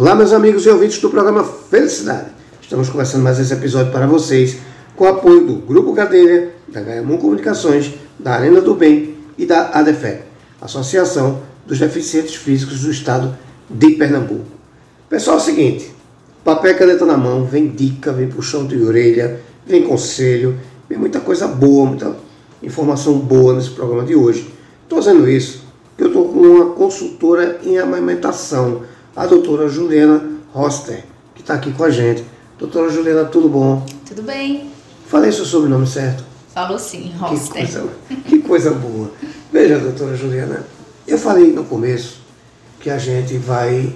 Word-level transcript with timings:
Olá, 0.00 0.14
meus 0.14 0.32
amigos 0.32 0.64
e 0.64 0.70
ouvintes 0.70 0.98
do 0.98 1.10
programa 1.10 1.44
Felicidade. 1.44 2.30
Estamos 2.62 2.88
começando 2.88 3.22
mais 3.22 3.38
esse 3.38 3.52
episódio 3.52 3.92
para 3.92 4.06
vocês 4.06 4.56
com 4.96 5.04
o 5.04 5.08
apoio 5.08 5.46
do 5.46 5.56
Grupo 5.56 5.92
Cadeira, 5.92 6.54
da 6.68 6.80
Gaiamon 6.80 7.18
Comunicações, 7.18 7.92
da 8.18 8.32
Arena 8.32 8.62
do 8.62 8.74
Bem 8.74 9.14
e 9.36 9.44
da 9.44 9.68
ADEFEP, 9.74 10.22
Associação 10.58 11.42
dos 11.66 11.78
Deficientes 11.78 12.34
Físicos 12.34 12.80
do 12.80 12.90
Estado 12.90 13.36
de 13.68 13.90
Pernambuco. 13.90 14.46
Pessoal, 15.06 15.36
é 15.36 15.40
o 15.40 15.42
seguinte, 15.42 15.94
papel 16.42 16.70
e 16.70 16.74
caneta 16.76 17.04
na 17.04 17.18
mão, 17.18 17.44
vem 17.44 17.68
dica, 17.68 18.10
vem 18.10 18.26
puxão 18.26 18.66
de 18.66 18.82
orelha, 18.82 19.42
vem 19.66 19.82
conselho, 19.82 20.58
vem 20.88 20.96
muita 20.96 21.20
coisa 21.20 21.46
boa, 21.46 21.84
muita 21.84 22.16
informação 22.62 23.18
boa 23.18 23.52
nesse 23.52 23.68
programa 23.68 24.04
de 24.04 24.14
hoje. 24.14 24.50
Estou 24.82 25.02
fazendo 25.02 25.28
isso 25.28 25.68
porque 26.00 26.04
eu 26.04 26.06
estou 26.06 26.32
com 26.32 26.40
uma 26.40 26.70
consultora 26.70 27.60
em 27.62 27.76
amamentação, 27.78 28.82
a 29.14 29.26
doutora 29.26 29.68
Juliana 29.68 30.22
Roster, 30.52 31.04
que 31.34 31.40
está 31.40 31.54
aqui 31.54 31.72
com 31.72 31.84
a 31.84 31.90
gente. 31.90 32.24
Doutora 32.58 32.90
Juliana, 32.90 33.24
tudo 33.24 33.48
bom? 33.48 33.84
Tudo 34.06 34.22
bem. 34.22 34.70
Falei 35.06 35.32
seu 35.32 35.44
sobrenome 35.44 35.86
certo? 35.86 36.24
Falou 36.54 36.78
sim, 36.78 37.12
Roster. 37.18 37.66
Que 37.66 37.72
coisa, 37.72 37.88
que 38.26 38.38
coisa 38.40 38.70
boa. 38.72 39.10
Veja, 39.52 39.78
doutora 39.78 40.16
Juliana, 40.16 40.64
eu 41.06 41.18
falei 41.18 41.52
no 41.52 41.64
começo 41.64 42.20
que 42.80 42.90
a 42.90 42.98
gente 42.98 43.36
vai 43.38 43.94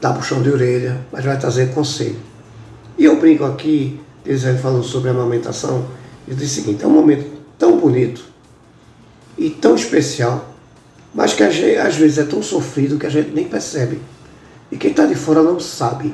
dar 0.00 0.12
puxão 0.12 0.42
de 0.42 0.50
orelha, 0.50 1.00
mas 1.10 1.24
vai 1.24 1.38
trazer 1.38 1.72
conselho. 1.72 2.18
E 2.98 3.04
eu 3.04 3.18
brinco 3.18 3.44
aqui, 3.44 4.00
eles 4.24 4.42
falando 4.60 4.84
sobre 4.84 5.08
a 5.08 5.12
amamentação, 5.12 5.86
eu 6.28 6.34
disse 6.34 6.60
o 6.60 6.64
seguinte, 6.64 6.84
é 6.84 6.86
um 6.86 6.90
momento 6.90 7.26
tão 7.58 7.78
bonito 7.78 8.24
e 9.36 9.50
tão 9.50 9.74
especial, 9.74 10.54
mas 11.14 11.32
que 11.32 11.42
às 11.42 11.96
vezes 11.96 12.18
é 12.18 12.24
tão 12.24 12.42
sofrido 12.42 12.98
que 12.98 13.06
a 13.06 13.10
gente 13.10 13.30
nem 13.30 13.46
percebe. 13.46 14.00
E 14.74 14.76
quem 14.76 14.90
está 14.90 15.06
de 15.06 15.14
fora 15.14 15.40
não 15.40 15.60
sabe. 15.60 16.12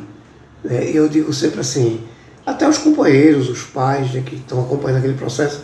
Né? 0.63 0.91
Eu 0.93 1.09
digo 1.09 1.33
sempre 1.33 1.61
assim, 1.61 2.03
até 2.45 2.69
os 2.69 2.77
companheiros, 2.77 3.49
os 3.49 3.63
pais 3.63 4.13
né, 4.13 4.23
que 4.25 4.37
estão 4.37 4.61
acompanhando 4.61 4.99
aquele 4.99 5.15
processo, 5.15 5.63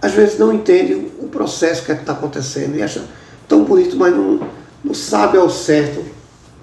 às 0.00 0.12
vezes 0.12 0.38
não 0.38 0.50
entendem 0.50 1.12
o 1.20 1.28
processo 1.28 1.84
que 1.84 1.92
é 1.92 1.94
está 1.94 2.12
acontecendo 2.14 2.74
e 2.74 2.82
acham 2.82 3.02
tão 3.46 3.64
bonito, 3.64 3.98
mas 3.98 4.14
não, 4.14 4.48
não 4.82 4.94
sabe 4.94 5.36
ao 5.36 5.50
certo 5.50 6.02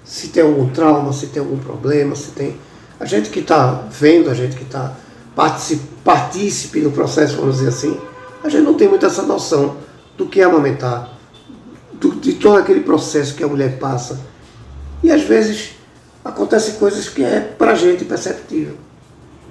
se 0.04 0.28
tem 0.28 0.42
algum 0.42 0.70
trauma, 0.70 1.12
se 1.12 1.28
tem 1.28 1.40
algum 1.40 1.58
problema, 1.58 2.16
se 2.16 2.32
tem. 2.32 2.56
A 2.98 3.04
gente 3.04 3.30
que 3.30 3.38
está 3.38 3.86
vendo, 3.92 4.28
a 4.30 4.34
gente 4.34 4.56
que 4.56 4.64
está 4.64 4.96
partícipe 6.02 6.80
do 6.80 6.90
processo, 6.90 7.36
vamos 7.36 7.58
dizer 7.58 7.68
assim, 7.68 7.96
a 8.42 8.48
gente 8.48 8.64
não 8.64 8.74
tem 8.74 8.88
muito 8.88 9.06
essa 9.06 9.22
noção 9.22 9.76
do 10.16 10.26
que 10.26 10.40
é 10.40 10.44
amamentar, 10.44 11.16
do, 11.92 12.16
de 12.16 12.32
todo 12.32 12.58
aquele 12.58 12.80
processo 12.80 13.36
que 13.36 13.44
a 13.44 13.46
mulher 13.46 13.78
passa. 13.78 14.18
E 15.02 15.10
às 15.10 15.22
vezes 15.22 15.70
acontecem 16.24 16.74
coisas 16.74 17.08
que 17.08 17.22
é 17.22 17.40
para 17.40 17.72
a 17.72 17.74
gente 17.74 18.04
perceptível, 18.04 18.74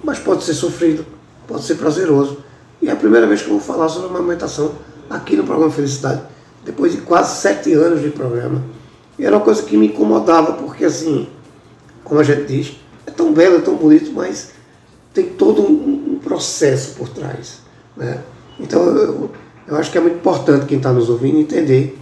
mas 0.03 0.19
pode 0.19 0.43
ser 0.43 0.53
sofrido, 0.53 1.05
pode 1.47 1.63
ser 1.63 1.75
prazeroso. 1.75 2.39
E 2.81 2.89
é 2.89 2.91
a 2.91 2.95
primeira 2.95 3.25
vez 3.25 3.41
que 3.41 3.47
eu 3.47 3.53
vou 3.53 3.61
falar 3.61 3.89
sobre 3.89 4.09
amamentação 4.09 4.73
aqui 5.09 5.35
no 5.35 5.43
programa 5.43 5.71
Felicidade, 5.71 6.21
depois 6.63 6.91
de 6.91 7.01
quase 7.01 7.39
sete 7.41 7.73
anos 7.73 8.01
de 8.01 8.09
programa. 8.09 8.61
E 9.17 9.25
era 9.25 9.35
uma 9.35 9.43
coisa 9.43 9.63
que 9.63 9.75
me 9.75 9.87
incomodava, 9.87 10.53
porque 10.53 10.85
assim, 10.85 11.27
como 12.03 12.19
a 12.19 12.23
gente 12.23 12.45
diz, 12.45 12.77
é 13.05 13.11
tão 13.11 13.33
belo, 13.33 13.57
é 13.57 13.61
tão 13.61 13.75
bonito, 13.75 14.11
mas 14.13 14.51
tem 15.13 15.29
todo 15.29 15.61
um, 15.63 16.13
um 16.13 16.19
processo 16.19 16.93
por 16.95 17.09
trás. 17.09 17.61
Né? 17.95 18.19
Então 18.59 18.85
eu, 18.85 19.31
eu 19.67 19.75
acho 19.75 19.91
que 19.91 19.97
é 19.97 20.01
muito 20.01 20.17
importante 20.17 20.65
quem 20.67 20.77
está 20.77 20.93
nos 20.93 21.09
ouvindo 21.09 21.39
entender 21.39 21.97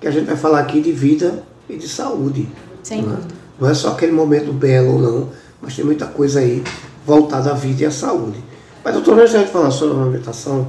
que 0.00 0.06
a 0.06 0.10
gente 0.10 0.26
vai 0.26 0.36
falar 0.36 0.60
aqui 0.60 0.80
de 0.80 0.92
vida 0.92 1.42
e 1.68 1.76
de 1.76 1.88
saúde. 1.88 2.48
Sem 2.82 3.02
não, 3.02 3.12
é? 3.12 3.16
dúvida. 3.16 3.34
não 3.60 3.70
é 3.70 3.74
só 3.74 3.90
aquele 3.90 4.12
momento 4.12 4.52
belo 4.52 4.94
ou 4.94 4.98
não, 4.98 5.28
mas 5.60 5.74
tem 5.74 5.84
muita 5.84 6.06
coisa 6.06 6.40
aí 6.40 6.62
voltada 7.06 7.50
à 7.50 7.54
vida 7.54 7.82
e 7.82 7.86
à 7.86 7.90
saúde. 7.90 8.42
Mas, 8.84 8.94
doutor, 8.94 9.18
antes 9.18 9.32
de 9.32 9.46
falar 9.46 9.70
sobre 9.70 9.96
a 9.96 10.00
amamentação, 10.00 10.68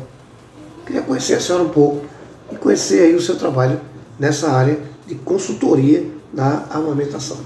queria 0.86 1.02
conhecer 1.02 1.36
a 1.36 1.40
senhora 1.40 1.64
um 1.64 1.70
pouco 1.70 2.06
e 2.52 2.56
conhecer 2.56 3.04
aí 3.04 3.16
o 3.16 3.22
seu 3.22 3.38
trabalho 3.38 3.80
nessa 4.20 4.52
área 4.52 4.80
de 5.08 5.16
consultoria 5.16 6.06
na 6.34 6.66
amamentação. 6.70 7.38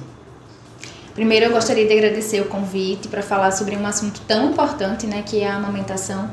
Primeiro, 1.13 1.45
eu 1.45 1.51
gostaria 1.51 1.88
de 1.88 1.94
agradecer 1.94 2.41
o 2.41 2.45
convite 2.45 3.07
para 3.07 3.22
falar 3.22 3.51
sobre 3.51 3.78
um 3.78 3.85
assunto 3.88 4.19
tão 4.28 4.51
importante, 4.51 5.07
né, 5.07 5.23
que 5.25 5.40
é 5.40 5.47
a 5.47 5.56
amamentação. 5.56 6.29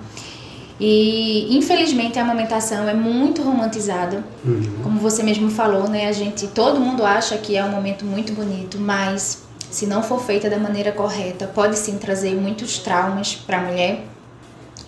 E 0.80 1.56
infelizmente 1.56 2.18
a 2.18 2.22
amamentação 2.22 2.88
é 2.88 2.94
muito 2.94 3.42
romantizada, 3.42 4.24
uhum. 4.44 4.62
como 4.82 4.98
você 4.98 5.22
mesmo 5.22 5.50
falou, 5.50 5.88
né? 5.88 6.08
A 6.08 6.12
gente, 6.12 6.48
todo 6.48 6.80
mundo 6.80 7.04
acha 7.04 7.36
que 7.36 7.56
é 7.56 7.64
um 7.64 7.70
momento 7.70 8.04
muito 8.04 8.32
bonito, 8.32 8.78
mas 8.78 9.42
se 9.70 9.86
não 9.86 10.02
for 10.02 10.20
feita 10.20 10.50
da 10.50 10.58
maneira 10.58 10.92
correta, 10.92 11.46
pode 11.46 11.78
sim 11.78 11.98
trazer 11.98 12.34
muitos 12.34 12.78
traumas 12.78 13.34
para 13.34 13.58
a 13.58 13.62
mulher 13.62 14.04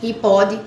e 0.03 0.13
pode 0.13 0.59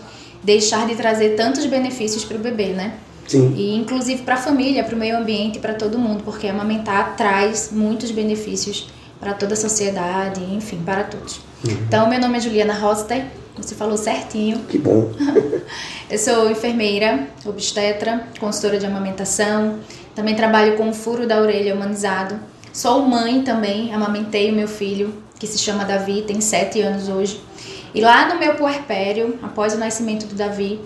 deixar 0.44 0.88
de 0.88 0.96
trazer 0.96 1.36
tantos 1.36 1.66
benefícios 1.66 2.24
para 2.24 2.38
o 2.38 2.40
bebê, 2.40 2.68
né? 2.68 2.94
Sim. 3.28 3.54
E 3.56 3.76
inclusive 3.76 4.24
para 4.24 4.36
a 4.36 4.38
família, 4.38 4.84
para 4.84 4.96
o 4.96 4.98
meio 4.98 5.18
ambiente, 5.18 5.60
para 5.60 5.74
todo 5.74 6.00
mundo, 6.00 6.24
porque 6.24 6.48
amamentar 6.48 7.16
traz 7.18 7.70
muitos 7.72 8.10
benefícios 8.12 8.90
para 9.20 9.34
toda 9.34 9.54
a 9.54 9.58
sociedade, 9.58 10.42
enfim, 10.54 10.82
para 10.86 11.04
todos. 11.04 11.38
Uhum. 11.66 11.78
Então, 11.88 12.10
meu 12.10 12.20
nome 12.20 12.38
é 12.38 12.42
Juliana 12.42 12.74
Roster, 12.74 13.26
você 13.62 13.76
falou 13.76 13.98
certinho. 13.98 14.60
Que 14.70 14.78
bom. 14.78 15.12
eu 16.10 16.18
sou 16.18 16.50
enfermeira, 16.50 17.28
obstetra, 17.46 18.28
consultora 18.40 18.78
de 18.78 18.86
amamentação. 18.86 19.80
Também 20.16 20.36
trabalho 20.36 20.78
com 20.78 20.90
o 20.90 20.94
furo 20.94 21.28
da 21.28 21.42
orelha 21.42 21.76
humanizado. 21.76 22.40
Sou 22.74 23.02
mãe 23.02 23.42
também, 23.42 23.94
amamentei 23.94 24.52
o 24.52 24.56
meu 24.56 24.68
filho, 24.68 25.14
que 25.40 25.48
se 25.48 25.58
chama 25.58 25.86
Davi, 25.86 26.24
tem 26.24 26.42
sete 26.42 26.82
anos 26.82 27.10
hoje. 27.10 27.42
E 27.94 28.02
lá 28.02 28.28
no 28.32 28.40
meu 28.40 28.56
puerpério, 28.56 29.40
após 29.42 29.74
o 29.74 29.78
nascimento 29.78 30.28
do 30.28 30.36
Davi, 30.36 30.80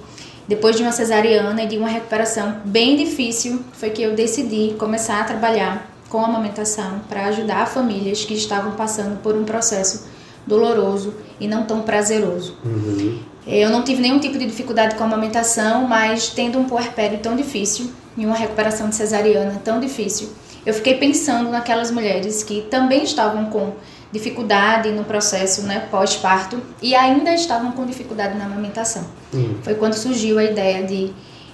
depois 0.48 0.76
de 0.76 0.84
uma 0.84 0.92
cesariana 0.92 1.64
e 1.64 1.68
de 1.68 1.78
uma 1.78 1.90
recuperação 1.90 2.62
bem 2.66 2.96
difícil, 2.96 3.64
foi 3.74 3.90
que 3.90 4.02
eu 4.02 4.16
decidi 4.16 4.76
começar 4.78 5.22
a 5.22 5.24
trabalhar 5.24 5.90
com 6.10 6.20
a 6.20 6.26
amamentação 6.26 7.00
para 7.08 7.26
ajudar 7.28 7.68
famílias 7.68 8.26
que 8.26 8.34
estavam 8.34 8.74
passando 8.74 9.22
por 9.22 9.36
um 9.36 9.46
processo 9.46 10.08
doloroso 10.46 11.14
e 11.40 11.48
não 11.48 11.64
tão 11.64 11.82
prazeroso. 11.82 12.58
Uhum. 12.64 13.20
Eu 13.46 13.70
não 13.70 13.84
tive 13.84 14.02
nenhum 14.02 14.20
tipo 14.20 14.38
de 14.38 14.46
dificuldade 14.46 14.96
com 14.96 15.04
a 15.04 15.08
amamentação, 15.08 15.88
mas 15.88 16.30
tendo 16.30 16.60
um 16.60 16.66
puerpério 16.66 17.20
tão 17.20 17.36
difícil 17.36 17.92
e 18.16 18.26
uma 18.26 18.36
recuperação 18.36 18.90
de 18.90 18.96
cesariana 18.96 19.60
tão 19.64 19.80
difícil, 19.80 20.30
eu 20.66 20.74
fiquei 20.74 20.96
pensando 20.96 21.50
naquelas 21.50 21.90
mulheres 21.90 22.44
que 22.44 22.62
também 22.70 23.04
estavam 23.04 23.46
com 23.46 23.74
dificuldade 24.12 24.92
no 24.92 25.04
processo 25.04 25.64
né, 25.64 25.88
pós-parto 25.90 26.62
e 26.82 26.94
ainda 26.94 27.34
estavam 27.34 27.72
com 27.72 27.86
dificuldade 27.86 28.38
na 28.38 28.46
amamentação. 28.46 29.06
Uhum. 29.34 29.58
Foi 29.64 29.74
quando 29.76 29.94
surgiu 29.94 30.38
a 30.38 30.44
ideia 30.44 30.86
de 30.86 31.12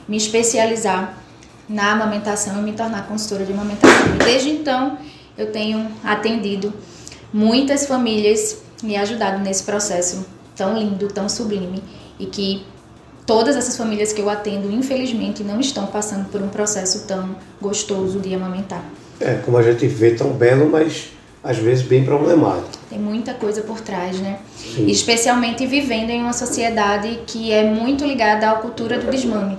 me 0.07 0.17
especializar 0.17 1.17
na 1.69 1.91
amamentação 1.91 2.59
e 2.59 2.61
me 2.63 2.73
tornar 2.73 3.07
consultora 3.07 3.45
de 3.45 3.53
amamentação. 3.53 4.15
E 4.15 4.23
desde 4.23 4.49
então 4.49 4.97
eu 5.37 5.51
tenho 5.51 5.87
atendido 6.03 6.73
muitas 7.31 7.85
famílias 7.85 8.63
me 8.83 8.95
ajudado 8.95 9.39
nesse 9.39 9.63
processo 9.63 10.25
tão 10.55 10.77
lindo, 10.77 11.07
tão 11.07 11.27
sublime 11.29 11.83
e 12.19 12.25
que 12.25 12.65
todas 13.25 13.55
essas 13.55 13.75
famílias 13.77 14.13
que 14.13 14.21
eu 14.21 14.29
atendo, 14.29 14.71
infelizmente, 14.71 15.43
não 15.43 15.59
estão 15.59 15.87
passando 15.87 16.29
por 16.29 16.41
um 16.41 16.47
processo 16.47 17.05
tão 17.07 17.35
gostoso 17.61 18.19
de 18.19 18.33
amamentar. 18.33 18.83
É, 19.19 19.35
como 19.43 19.57
a 19.57 19.63
gente 19.63 19.85
vê, 19.87 20.11
tão 20.11 20.31
belo, 20.31 20.69
mas 20.69 21.09
às 21.43 21.57
vezes 21.57 21.85
bem 21.85 22.03
problemático. 22.03 22.69
Tem 22.89 22.99
muita 22.99 23.33
coisa 23.33 23.61
por 23.61 23.79
trás, 23.81 24.19
né? 24.19 24.39
Sim. 24.55 24.87
Especialmente 24.87 25.65
vivendo 25.65 26.09
em 26.09 26.21
uma 26.21 26.33
sociedade 26.33 27.19
que 27.27 27.51
é 27.51 27.63
muito 27.63 28.05
ligada 28.05 28.49
à 28.49 28.55
cultura 28.55 28.97
do 28.99 29.09
desmame. 29.09 29.57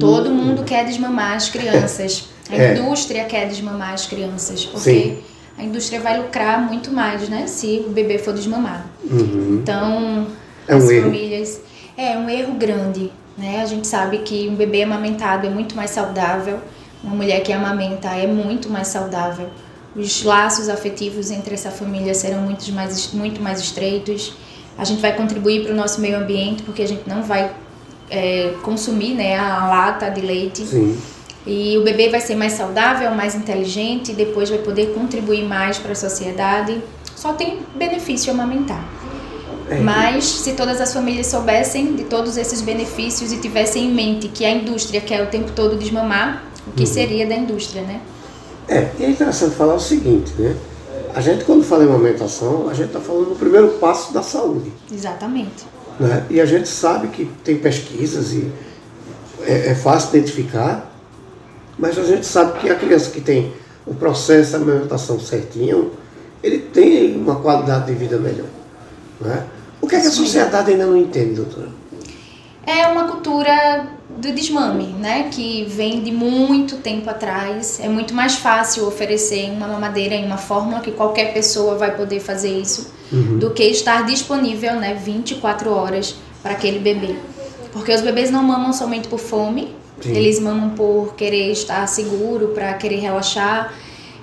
Todo 0.00 0.30
mundo 0.30 0.62
quer 0.64 0.84
desmamar 0.86 1.36
as 1.36 1.48
crianças. 1.48 2.28
A 2.50 2.54
É. 2.56 2.76
indústria 2.78 3.24
quer 3.24 3.46
desmamar 3.48 3.92
as 3.92 4.06
crianças, 4.06 4.64
porque 4.64 4.90
Sim. 4.90 5.18
A 5.58 5.62
indústria 5.62 6.00
vai 6.00 6.18
lucrar 6.20 6.60
muito 6.60 6.90
mais, 6.90 7.28
né? 7.28 7.46
Se 7.46 7.84
o 7.86 7.90
bebê 7.90 8.18
for 8.18 8.34
desmamado. 8.34 8.84
Uhum. 9.04 9.60
Então, 9.62 10.26
É 10.68 10.74
um 10.74 10.78
as 10.78 10.90
erro. 10.90 11.04
famílias. 11.04 11.60
É 11.96 12.16
um 12.18 12.28
erro 12.28 12.54
grande, 12.54 13.10
né? 13.38 13.62
A 13.62 13.66
gente 13.66 13.86
sabe 13.86 14.18
que 14.18 14.48
um 14.48 14.54
bebê 14.54 14.82
amamentado 14.82 15.46
é 15.46 15.50
muito 15.50 15.74
mais 15.74 15.90
saudável, 15.90 16.58
uma 17.02 17.14
mulher 17.14 17.42
que 17.42 17.52
amamenta 17.52 18.08
é 18.08 18.26
muito 18.26 18.68
mais 18.68 18.88
saudável. 18.88 19.48
Os 19.94 20.22
laços 20.22 20.68
afetivos 20.68 21.30
entre 21.30 21.54
essa 21.54 21.70
família 21.70 22.12
serão 22.12 22.42
muito 22.42 22.70
mais, 22.72 23.12
muito 23.14 23.40
mais 23.40 23.60
estreitos. 23.60 24.34
A 24.76 24.84
gente 24.84 25.00
vai 25.00 25.14
contribuir 25.16 25.62
para 25.64 25.72
o 25.72 25.76
nosso 25.76 26.02
meio 26.02 26.18
ambiente, 26.18 26.62
porque 26.62 26.82
a 26.82 26.86
gente 26.88 27.08
não 27.08 27.22
vai 27.22 27.50
é, 28.10 28.52
consumir 28.62 29.14
né, 29.14 29.38
a 29.38 29.66
lata 29.66 30.10
de 30.10 30.20
leite. 30.20 30.66
Sim. 30.66 30.98
E 31.46 31.78
o 31.78 31.84
bebê 31.84 32.08
vai 32.08 32.20
ser 32.20 32.34
mais 32.34 32.54
saudável, 32.54 33.10
mais 33.12 33.34
inteligente, 33.34 34.12
depois 34.12 34.50
vai 34.50 34.58
poder 34.58 34.92
contribuir 34.92 35.44
mais 35.44 35.78
para 35.78 35.92
a 35.92 35.94
sociedade. 35.94 36.82
Só 37.14 37.32
tem 37.32 37.60
benefício 37.74 38.32
amamentar. 38.32 38.84
É. 39.68 39.80
Mas 39.80 40.24
se 40.24 40.52
todas 40.52 40.80
as 40.80 40.92
famílias 40.92 41.26
soubessem 41.26 41.94
de 41.94 42.04
todos 42.04 42.36
esses 42.36 42.60
benefícios 42.60 43.32
e 43.32 43.38
tivessem 43.38 43.86
em 43.86 43.94
mente 43.94 44.28
que 44.28 44.44
a 44.44 44.50
indústria 44.50 45.00
quer 45.00 45.22
o 45.22 45.26
tempo 45.26 45.52
todo 45.52 45.76
desmamar, 45.76 46.44
o 46.66 46.72
que 46.72 46.80
Uhum. 46.82 46.86
seria 46.86 47.26
da 47.26 47.34
indústria, 47.34 47.82
né? 47.82 48.00
É, 48.68 48.88
e 48.98 49.04
é 49.04 49.10
interessante 49.10 49.54
falar 49.54 49.74
o 49.74 49.80
seguinte, 49.80 50.32
né? 50.38 50.56
A 51.14 51.20
gente, 51.20 51.44
quando 51.44 51.64
fala 51.64 51.84
em 51.84 51.88
amamentação, 51.88 52.68
a 52.68 52.74
gente 52.74 52.88
está 52.88 53.00
falando 53.00 53.30
do 53.30 53.36
primeiro 53.36 53.68
passo 53.80 54.12
da 54.12 54.22
saúde. 54.22 54.70
Exatamente. 54.92 55.64
Né? 55.98 56.24
E 56.28 56.40
a 56.40 56.44
gente 56.44 56.68
sabe 56.68 57.08
que 57.08 57.24
tem 57.42 57.56
pesquisas 57.56 58.32
e 58.32 58.52
é, 59.42 59.70
é 59.70 59.74
fácil 59.74 60.10
identificar, 60.16 60.92
mas 61.78 61.98
a 61.98 62.04
gente 62.04 62.26
sabe 62.26 62.58
que 62.60 62.68
a 62.68 62.74
criança 62.74 63.10
que 63.10 63.20
tem 63.20 63.52
o 63.86 63.94
processo 63.94 64.52
da 64.52 64.58
amamentação 64.58 65.20
certinho, 65.20 65.92
ele 66.42 66.58
tem 66.58 67.16
uma 67.16 67.36
qualidade 67.36 67.86
de 67.86 67.94
vida 67.94 68.18
melhor. 68.18 68.48
Né? 69.20 69.46
O 69.80 69.86
que 69.86 69.94
é 69.94 70.00
que 70.00 70.06
a 70.06 70.10
sociedade 70.10 70.72
ainda 70.72 70.86
não 70.86 70.96
entende, 70.96 71.34
doutora? 71.34 71.68
É 72.66 72.86
uma 72.88 73.04
cultura 73.04 73.86
do 74.18 74.32
desmame, 74.32 74.86
né? 74.98 75.28
Que 75.30 75.64
vem 75.66 76.02
de 76.02 76.10
muito 76.10 76.78
tempo 76.78 77.08
atrás. 77.08 77.78
É 77.80 77.88
muito 77.88 78.12
mais 78.12 78.34
fácil 78.34 78.86
oferecer 78.86 79.50
uma 79.50 79.68
mamadeira 79.68 80.14
em 80.14 80.24
uma 80.24 80.36
fórmula 80.36 80.80
que 80.80 80.90
qualquer 80.90 81.32
pessoa 81.32 81.76
vai 81.76 81.96
poder 81.96 82.18
fazer 82.18 82.58
isso 82.58 82.92
uhum. 83.12 83.38
do 83.38 83.50
que 83.50 83.62
estar 83.62 84.04
disponível, 84.04 84.74
né, 84.74 84.94
24 84.94 85.70
horas 85.70 86.16
para 86.42 86.52
aquele 86.52 86.78
bebê. 86.78 87.14
Porque 87.72 87.92
os 87.92 88.00
bebês 88.00 88.30
não 88.30 88.42
mamam 88.42 88.72
somente 88.72 89.06
por 89.06 89.20
fome, 89.20 89.74
Sim. 90.00 90.14
eles 90.14 90.38
mamam 90.38 90.70
por 90.70 91.14
querer 91.14 91.50
estar 91.50 91.86
seguro, 91.86 92.48
para 92.48 92.74
querer 92.74 93.00
relaxar. 93.00 93.72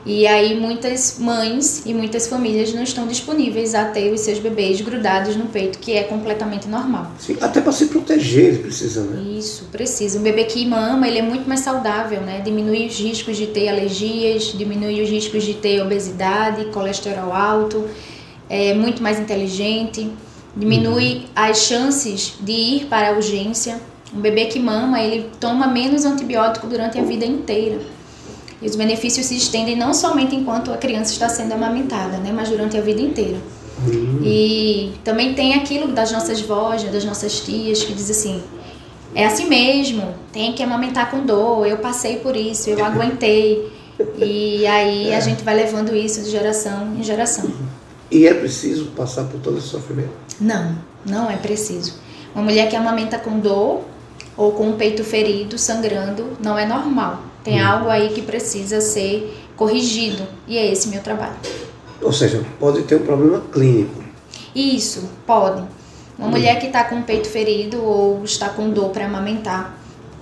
E 0.05 0.27
aí 0.27 0.59
muitas 0.59 1.17
mães 1.17 1.83
e 1.85 1.93
muitas 1.93 2.27
famílias 2.27 2.73
não 2.73 2.83
estão 2.83 3.07
disponíveis 3.07 3.73
a 3.73 3.85
ter 3.85 4.11
os 4.11 4.19
seus 4.19 4.37
bebês 4.37 4.81
grudados 4.81 5.37
no 5.37 5.45
peito, 5.45 5.79
que 5.79 5.93
é 5.93 6.03
completamente 6.03 6.67
normal. 6.67 7.09
Sim, 7.17 7.37
até 7.39 7.61
para 7.61 7.71
se 7.71 7.85
proteger 7.85 8.47
eles 8.47 8.57
precisam, 8.59 9.05
né? 9.05 9.37
Isso, 9.37 9.69
precisa. 9.71 10.19
Um 10.19 10.21
bebê 10.21 10.43
que 10.43 10.65
mama, 10.65 11.07
ele 11.07 11.19
é 11.19 11.21
muito 11.21 11.47
mais 11.47 11.61
saudável, 11.61 12.19
né? 12.19 12.41
Diminui 12.43 12.85
os 12.87 12.99
riscos 12.99 13.37
de 13.37 13.47
ter 13.47 13.69
alergias, 13.69 14.53
diminui 14.57 15.01
os 15.01 15.09
riscos 15.09 15.43
de 15.43 15.53
ter 15.53 15.81
obesidade, 15.81 16.65
colesterol 16.65 17.31
alto, 17.31 17.85
é 18.49 18.73
muito 18.73 19.01
mais 19.01 19.17
inteligente, 19.17 20.11
diminui 20.53 21.13
uhum. 21.13 21.23
as 21.33 21.59
chances 21.59 22.33
de 22.41 22.51
ir 22.51 22.85
para 22.87 23.07
a 23.07 23.11
urgência. 23.13 23.79
Um 24.15 24.21
bebê 24.21 24.45
que 24.45 24.59
mama, 24.59 25.01
ele 25.01 25.29
toma 25.39 25.67
menos 25.67 26.05
antibiótico 26.05 26.67
durante 26.67 26.99
a 26.99 27.03
vida 27.03 27.25
inteira. 27.25 27.79
E 28.61 28.67
os 28.67 28.75
benefícios 28.75 29.25
se 29.25 29.35
estendem 29.35 29.75
não 29.75 29.93
somente 29.93 30.35
enquanto 30.35 30.71
a 30.71 30.77
criança 30.77 31.11
está 31.11 31.27
sendo 31.27 31.53
amamentada, 31.53 32.17
né, 32.17 32.31
mas 32.33 32.49
durante 32.49 32.77
a 32.77 32.81
vida 32.81 33.01
inteira. 33.01 33.37
Uhum. 33.85 34.21
E 34.23 34.93
também 35.03 35.33
tem 35.33 35.55
aquilo 35.55 35.91
das 35.91 36.11
nossas 36.11 36.39
vós, 36.41 36.83
das 36.83 37.03
nossas 37.03 37.41
tias, 37.41 37.83
que 37.83 37.93
diz 37.93 38.09
assim: 38.09 38.41
é 39.15 39.25
assim 39.25 39.47
mesmo, 39.47 40.13
tem 40.31 40.53
que 40.53 40.63
amamentar 40.63 41.11
com 41.11 41.25
dor, 41.25 41.67
eu 41.67 41.77
passei 41.77 42.17
por 42.17 42.35
isso, 42.35 42.69
eu 42.69 42.83
aguentei. 42.83 43.71
e 44.17 44.65
aí 44.65 45.09
é. 45.09 45.15
a 45.15 45.19
gente 45.19 45.43
vai 45.43 45.55
levando 45.55 45.95
isso 45.95 46.21
de 46.21 46.29
geração 46.29 46.95
em 46.97 47.03
geração. 47.03 47.51
E 48.09 48.27
é 48.27 48.33
preciso 48.33 48.87
passar 48.95 49.25
por 49.25 49.39
todo 49.39 49.57
esse 49.57 49.67
sofrimento? 49.67 50.11
Não, 50.39 50.77
não 51.05 51.29
é 51.29 51.35
preciso. 51.35 51.95
Uma 52.33 52.43
mulher 52.43 52.69
que 52.69 52.75
amamenta 52.75 53.19
com 53.19 53.39
dor 53.39 53.81
ou 54.35 54.51
com 54.51 54.69
o 54.69 54.73
peito 54.73 55.03
ferido, 55.03 55.57
sangrando, 55.57 56.37
não 56.39 56.57
é 56.57 56.65
normal. 56.65 57.19
Tem 57.43 57.61
hum. 57.61 57.67
algo 57.67 57.89
aí 57.89 58.09
que 58.09 58.21
precisa 58.21 58.81
ser 58.81 59.37
corrigido 59.55 60.23
e 60.47 60.57
é 60.57 60.71
esse 60.71 60.87
meu 60.87 61.01
trabalho. 61.01 61.35
Ou 62.01 62.11
seja, 62.11 62.43
pode 62.59 62.83
ter 62.83 62.95
um 62.95 63.05
problema 63.05 63.41
clínico. 63.51 64.03
Isso, 64.55 65.09
pode. 65.25 65.61
Uma 66.17 66.27
hum. 66.27 66.31
mulher 66.31 66.59
que 66.59 66.67
está 66.67 66.83
com 66.83 66.99
o 66.99 67.03
peito 67.03 67.27
ferido 67.27 67.83
ou 67.83 68.23
está 68.23 68.49
com 68.49 68.69
dor 68.69 68.89
para 68.89 69.05
amamentar, 69.05 69.77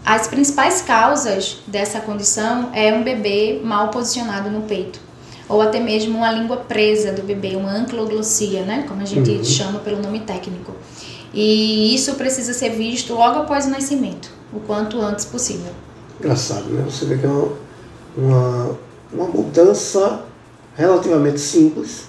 as 0.05 0.27
principais 0.27 0.81
causas 0.81 1.57
dessa 1.67 1.99
condição 1.99 2.69
é 2.73 2.91
um 2.91 3.03
bebê 3.03 3.61
mal 3.63 3.89
posicionado 3.89 4.49
no 4.49 4.61
peito 4.61 4.99
ou 5.51 5.61
até 5.61 5.81
mesmo 5.81 6.17
uma 6.17 6.31
língua 6.31 6.57
presa 6.57 7.11
do 7.11 7.21
bebê, 7.21 7.57
uma 7.57 7.71
ancloglossia, 7.71 8.63
né, 8.63 8.85
como 8.87 9.01
a 9.01 9.05
gente 9.05 9.29
uhum. 9.29 9.43
chama 9.43 9.79
pelo 9.79 10.01
nome 10.01 10.21
técnico. 10.21 10.73
E 11.33 11.95
isso 11.95 12.15
precisa 12.15 12.53
ser 12.53 12.71
visto 12.71 13.13
logo 13.13 13.39
após 13.39 13.65
o 13.65 13.69
nascimento, 13.69 14.29
o 14.53 14.59
quanto 14.59 15.01
antes 15.01 15.25
possível. 15.25 15.71
Engraçado, 16.19 16.65
né? 16.65 16.83
Você 16.89 17.05
vê 17.05 17.17
que 17.17 17.25
é 17.25 17.29
uma, 17.29 17.53
uma, 18.17 18.77
uma 19.13 19.25
mudança 19.27 20.23
relativamente 20.75 21.39
simples, 21.39 22.05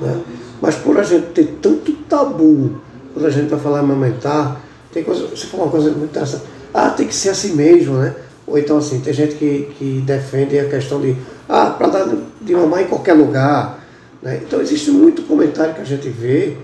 né? 0.00 0.20
mas 0.60 0.74
por 0.76 0.98
a 0.98 1.02
gente 1.02 1.26
ter 1.28 1.58
tanto 1.60 1.92
tabu 2.08 2.80
quando 3.12 3.26
a 3.26 3.30
gente 3.30 3.48
vai 3.48 3.58
falar 3.58 3.80
amamentar, 3.80 4.60
tem 4.92 5.02
coisa, 5.02 5.26
você 5.26 5.46
falou 5.46 5.66
uma 5.66 5.72
coisa 5.72 5.90
muito 5.90 6.10
interessante, 6.10 6.44
ah, 6.72 6.90
tem 6.90 7.06
que 7.06 7.14
ser 7.14 7.30
assim 7.30 7.54
mesmo, 7.54 7.94
né? 7.94 8.14
Ou 8.46 8.58
então 8.58 8.78
assim, 8.78 9.00
tem 9.00 9.12
gente 9.12 9.34
que, 9.34 9.72
que 9.78 10.02
defende 10.04 10.58
a 10.58 10.68
questão 10.68 11.00
de, 11.00 11.16
ah, 11.48 11.70
para 11.70 11.88
dar 11.88 12.16
de 12.40 12.54
mamar 12.54 12.82
em 12.82 12.86
qualquer 12.86 13.14
lugar. 13.14 13.78
Né? 14.22 14.40
Então 14.42 14.60
existe 14.60 14.90
muito 14.90 15.22
comentário 15.22 15.74
que 15.74 15.80
a 15.80 15.84
gente 15.84 16.08
vê 16.08 16.56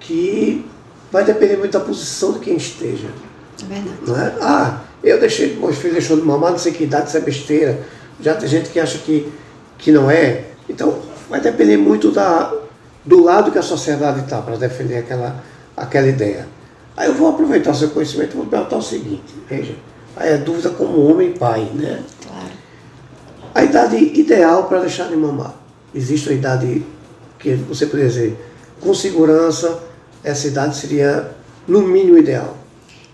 que 0.00 0.64
vai 1.12 1.24
depender 1.24 1.58
muito 1.58 1.72
da 1.72 1.80
posição 1.80 2.32
de 2.32 2.38
quem 2.38 2.56
esteja. 2.56 3.08
É 3.62 3.66
verdade. 3.66 3.98
Não 4.06 4.18
é? 4.18 4.34
Ah, 4.40 4.80
eu 5.04 5.20
deixei, 5.20 5.54
meu 5.54 5.72
filho 5.72 5.92
deixou 5.92 6.16
de 6.16 6.22
mamar, 6.22 6.50
não 6.50 6.58
sei 6.58 6.72
que 6.72 6.84
idade, 6.84 7.08
isso 7.08 7.18
é 7.18 7.20
besteira. 7.20 7.80
Já 8.20 8.34
tem 8.34 8.48
gente 8.48 8.70
que 8.70 8.80
acha 8.80 8.98
que, 8.98 9.30
que 9.76 9.92
não 9.92 10.10
é. 10.10 10.46
Então, 10.68 10.98
vai 11.28 11.40
depender 11.40 11.76
muito 11.76 12.10
da, 12.10 12.52
do 13.04 13.22
lado 13.22 13.52
que 13.52 13.58
a 13.58 13.62
sociedade 13.62 14.20
está 14.20 14.40
para 14.40 14.56
defender 14.56 14.98
aquela, 14.98 15.36
aquela 15.76 16.08
ideia. 16.08 16.48
Aí 16.96 17.08
eu 17.08 17.14
vou 17.14 17.28
aproveitar 17.28 17.72
o 17.72 17.74
seu 17.74 17.90
conhecimento 17.90 18.32
e 18.32 18.36
vou 18.36 18.46
perguntar 18.46 18.76
o 18.76 18.82
seguinte, 18.82 19.34
veja, 19.48 19.74
aí 20.16 20.30
é 20.30 20.36
dúvida 20.38 20.70
como 20.70 21.06
homem 21.06 21.30
e 21.30 21.38
pai, 21.38 21.70
né? 21.74 22.02
Claro. 22.26 22.52
A 23.54 23.64
idade 23.64 23.96
ideal 23.96 24.64
para 24.64 24.80
deixar 24.80 25.08
de 25.08 25.16
mamar. 25.16 25.54
Existe 25.94 26.28
uma 26.28 26.36
idade 26.36 26.84
que 27.38 27.54
você 27.54 27.86
poderia 27.86 28.08
dizer, 28.08 28.38
com 28.80 28.94
segurança, 28.94 29.91
essa 30.22 30.46
idade 30.46 30.76
seria 30.76 31.30
no 31.66 31.82
mínimo 31.82 32.18
ideal. 32.18 32.56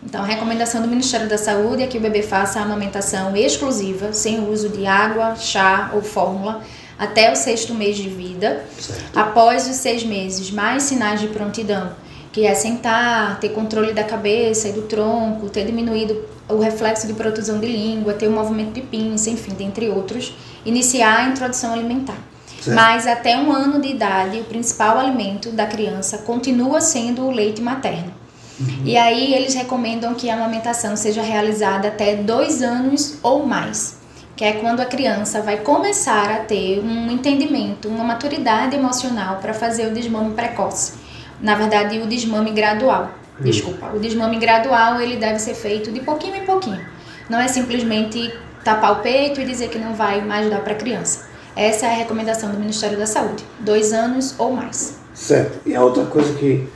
Então, 0.02 0.22
a 0.22 0.26
recomendação 0.26 0.80
do 0.80 0.88
Ministério 0.88 1.28
da 1.28 1.36
Saúde 1.36 1.82
é 1.82 1.86
que 1.86 1.98
o 1.98 2.00
bebê 2.00 2.22
faça 2.22 2.60
a 2.60 2.62
amamentação 2.62 3.36
exclusiva, 3.36 4.12
sem 4.12 4.48
uso 4.48 4.68
de 4.68 4.86
água, 4.86 5.34
chá 5.34 5.90
ou 5.92 6.00
fórmula, 6.00 6.62
até 6.98 7.32
o 7.32 7.36
sexto 7.36 7.74
mês 7.74 7.96
de 7.96 8.08
vida. 8.08 8.64
Certo. 8.78 9.18
Após 9.18 9.68
os 9.68 9.76
seis 9.76 10.04
meses, 10.04 10.50
mais 10.50 10.84
sinais 10.84 11.20
de 11.20 11.28
prontidão, 11.28 11.92
que 12.32 12.46
é 12.46 12.54
sentar, 12.54 13.40
ter 13.40 13.48
controle 13.50 13.92
da 13.92 14.04
cabeça 14.04 14.68
e 14.68 14.72
do 14.72 14.82
tronco, 14.82 15.48
ter 15.48 15.64
diminuído 15.64 16.16
o 16.48 16.58
reflexo 16.58 17.06
de 17.06 17.12
protusão 17.12 17.58
de 17.58 17.66
língua, 17.66 18.14
ter 18.14 18.28
o 18.28 18.30
movimento 18.30 18.72
de 18.72 18.82
pinça, 18.82 19.28
enfim, 19.30 19.52
dentre 19.52 19.88
outros, 19.88 20.34
iniciar 20.64 21.18
a 21.18 21.28
introdução 21.28 21.72
alimentar. 21.72 22.18
Certo. 22.60 22.74
Mas 22.74 23.06
até 23.06 23.36
um 23.36 23.52
ano 23.52 23.80
de 23.80 23.88
idade, 23.88 24.40
o 24.40 24.44
principal 24.44 24.98
alimento 24.98 25.50
da 25.50 25.66
criança 25.66 26.18
continua 26.18 26.80
sendo 26.80 27.24
o 27.24 27.30
leite 27.30 27.62
materno. 27.62 28.12
Uhum. 28.60 28.82
E 28.84 28.96
aí 28.96 29.34
eles 29.34 29.54
recomendam 29.54 30.14
que 30.14 30.28
a 30.28 30.34
amamentação 30.34 30.96
seja 30.96 31.22
realizada 31.22 31.88
até 31.88 32.16
dois 32.16 32.60
anos 32.60 33.18
ou 33.22 33.46
mais, 33.46 33.98
que 34.34 34.44
é 34.44 34.54
quando 34.54 34.80
a 34.80 34.84
criança 34.84 35.40
vai 35.40 35.58
começar 35.58 36.30
a 36.30 36.38
ter 36.38 36.80
um 36.80 37.10
entendimento, 37.10 37.88
uma 37.88 38.02
maturidade 38.02 38.74
emocional 38.74 39.36
para 39.36 39.54
fazer 39.54 39.86
o 39.86 39.94
desmame 39.94 40.34
precoce. 40.34 40.94
Na 41.40 41.54
verdade, 41.54 42.00
o 42.00 42.06
desmame 42.06 42.50
gradual. 42.50 43.12
Uhum. 43.38 43.44
Desculpa, 43.44 43.92
o 43.94 44.00
desmame 44.00 44.38
gradual 44.38 45.00
ele 45.00 45.16
deve 45.16 45.38
ser 45.38 45.54
feito 45.54 45.92
de 45.92 46.00
pouquinho 46.00 46.34
em 46.34 46.44
pouquinho. 46.44 46.84
Não 47.30 47.38
é 47.38 47.46
simplesmente 47.46 48.32
tapar 48.64 48.92
o 48.92 48.96
peito 48.96 49.40
e 49.40 49.44
dizer 49.44 49.68
que 49.68 49.78
não 49.78 49.94
vai 49.94 50.20
mais 50.20 50.50
dar 50.50 50.60
para 50.60 50.72
a 50.72 50.76
criança. 50.76 51.27
Essa 51.58 51.86
é 51.86 51.88
a 51.90 51.94
recomendação 51.94 52.52
do 52.52 52.56
Ministério 52.60 52.96
da 52.96 53.04
Saúde, 53.04 53.44
dois 53.58 53.92
anos 53.92 54.32
ou 54.38 54.52
mais. 54.52 54.96
Certo. 55.12 55.58
E 55.66 55.74
a 55.74 55.82
outra 55.82 56.04
coisa 56.04 56.32
que 56.34 56.68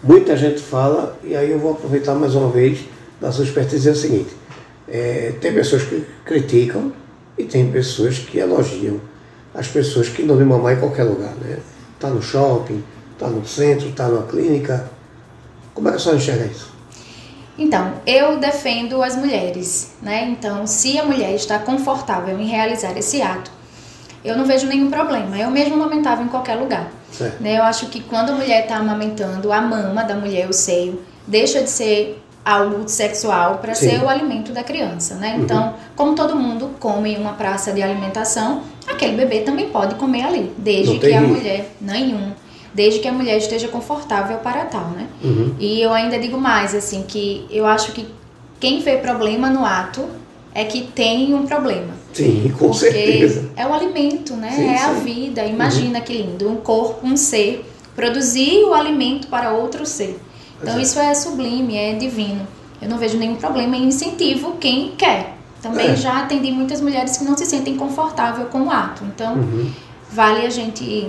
muita 0.00 0.36
gente 0.36 0.60
fala, 0.60 1.18
e 1.24 1.34
aí 1.34 1.50
eu 1.50 1.58
vou 1.58 1.72
aproveitar 1.72 2.14
mais 2.14 2.36
uma 2.36 2.48
vez 2.48 2.84
da 3.20 3.32
sua 3.32 3.42
expertise, 3.42 3.88
é 3.88 3.90
o 3.90 3.96
seguinte: 3.96 4.30
é, 4.86 5.34
tem 5.40 5.52
pessoas 5.52 5.82
que 5.82 6.06
criticam 6.24 6.92
e 7.36 7.42
tem 7.42 7.68
pessoas 7.72 8.20
que 8.20 8.38
elogiam 8.38 9.00
as 9.52 9.66
pessoas 9.66 10.08
que 10.08 10.22
não 10.22 10.38
de 10.38 10.44
mamar 10.44 10.74
em 10.74 10.78
qualquer 10.78 11.02
lugar, 11.02 11.34
né? 11.34 11.58
Está 11.96 12.08
no 12.08 12.22
shopping, 12.22 12.84
está 13.14 13.26
no 13.26 13.44
centro, 13.44 13.88
está 13.88 14.06
numa 14.06 14.22
clínica. 14.22 14.88
Como 15.74 15.88
é 15.88 15.90
que 15.90 15.96
a 15.96 16.00
senhora 16.00 16.18
enxerga 16.20 16.44
isso? 16.44 16.72
Então, 17.58 17.94
eu 18.06 18.38
defendo 18.38 19.02
as 19.02 19.16
mulheres, 19.16 19.94
né? 20.00 20.28
Então, 20.30 20.64
se 20.64 20.96
a 20.96 21.04
mulher 21.04 21.34
está 21.34 21.58
confortável 21.58 22.38
em 22.38 22.46
realizar 22.46 22.96
esse 22.96 23.20
ato, 23.20 23.57
eu 24.24 24.36
não 24.36 24.44
vejo 24.44 24.66
nenhum 24.66 24.90
problema. 24.90 25.38
Eu 25.38 25.50
mesmo 25.50 25.74
amamentava 25.74 26.22
em 26.22 26.28
qualquer 26.28 26.56
lugar. 26.56 26.90
Né? 27.40 27.58
Eu 27.58 27.62
acho 27.62 27.86
que 27.86 28.00
quando 28.00 28.30
a 28.30 28.34
mulher 28.34 28.62
está 28.62 28.76
amamentando, 28.76 29.52
a 29.52 29.60
mama 29.60 30.04
da 30.04 30.14
mulher, 30.14 30.48
o 30.48 30.52
seio, 30.52 31.00
deixa 31.26 31.62
de 31.62 31.70
ser 31.70 32.22
algo 32.44 32.88
sexual 32.88 33.58
para 33.58 33.74
ser 33.74 34.02
o 34.02 34.08
alimento 34.08 34.52
da 34.52 34.62
criança, 34.62 35.16
né? 35.16 35.34
Uhum. 35.34 35.42
Então, 35.42 35.74
como 35.94 36.14
todo 36.14 36.34
mundo 36.34 36.70
come 36.80 37.14
em 37.14 37.18
uma 37.18 37.34
praça 37.34 37.72
de 37.72 37.82
alimentação, 37.82 38.62
aquele 38.86 39.16
bebê 39.16 39.40
também 39.40 39.68
pode 39.68 39.96
comer 39.96 40.24
ali, 40.24 40.52
desde 40.56 40.98
que 40.98 41.12
a 41.12 41.20
mulher 41.20 41.74
nenhum, 41.78 42.32
desde 42.72 43.00
que 43.00 43.08
a 43.08 43.12
mulher 43.12 43.36
esteja 43.36 43.68
confortável 43.68 44.38
para 44.38 44.64
tal, 44.64 44.88
né? 44.90 45.06
Uhum. 45.22 45.54
E 45.58 45.82
eu 45.82 45.92
ainda 45.92 46.18
digo 46.18 46.38
mais 46.38 46.74
assim 46.74 47.04
que 47.06 47.46
eu 47.50 47.66
acho 47.66 47.92
que 47.92 48.08
quem 48.58 48.80
vê 48.80 48.96
problema 48.96 49.50
no 49.50 49.64
ato 49.64 50.08
é 50.60 50.64
que 50.64 50.82
tem 50.82 51.34
um 51.34 51.46
problema. 51.46 51.92
Sim, 52.12 52.52
com 52.58 52.70
porque 52.70 52.78
certeza. 52.90 53.50
É 53.56 53.66
o 53.66 53.72
alimento, 53.72 54.34
né? 54.34 54.50
Sim, 54.50 54.68
é 54.68 54.78
a 54.84 54.94
sim. 54.94 55.00
vida. 55.04 55.44
Imagina 55.44 56.00
que 56.00 56.12
lindo. 56.12 56.48
Um 56.48 56.56
corpo, 56.56 57.06
um 57.06 57.16
ser, 57.16 57.64
produzir 57.94 58.64
o 58.64 58.74
alimento 58.74 59.28
para 59.28 59.52
outro 59.52 59.86
ser. 59.86 60.18
Então 60.60 60.74
Exato. 60.74 60.80
isso 60.82 60.98
é 60.98 61.14
sublime, 61.14 61.76
é 61.76 61.94
divino. 61.94 62.46
Eu 62.82 62.88
não 62.88 62.98
vejo 62.98 63.16
nenhum 63.18 63.36
problema 63.36 63.76
em 63.76 63.84
incentivo 63.84 64.56
quem 64.58 64.92
quer. 64.96 65.36
Também 65.62 65.90
É. 65.90 65.96
já 65.96 66.20
atendi 66.20 66.50
muitas 66.50 66.80
mulheres 66.80 67.16
que 67.16 67.24
não 67.24 67.36
se 67.36 67.44
sentem 67.46 67.76
confortável 67.76 68.46
com 68.46 68.62
o 68.62 68.70
ato. 68.70 69.04
Então 69.04 69.34
Uhum. 69.34 69.70
vale 70.10 70.44
a 70.46 70.50
gente 70.50 71.08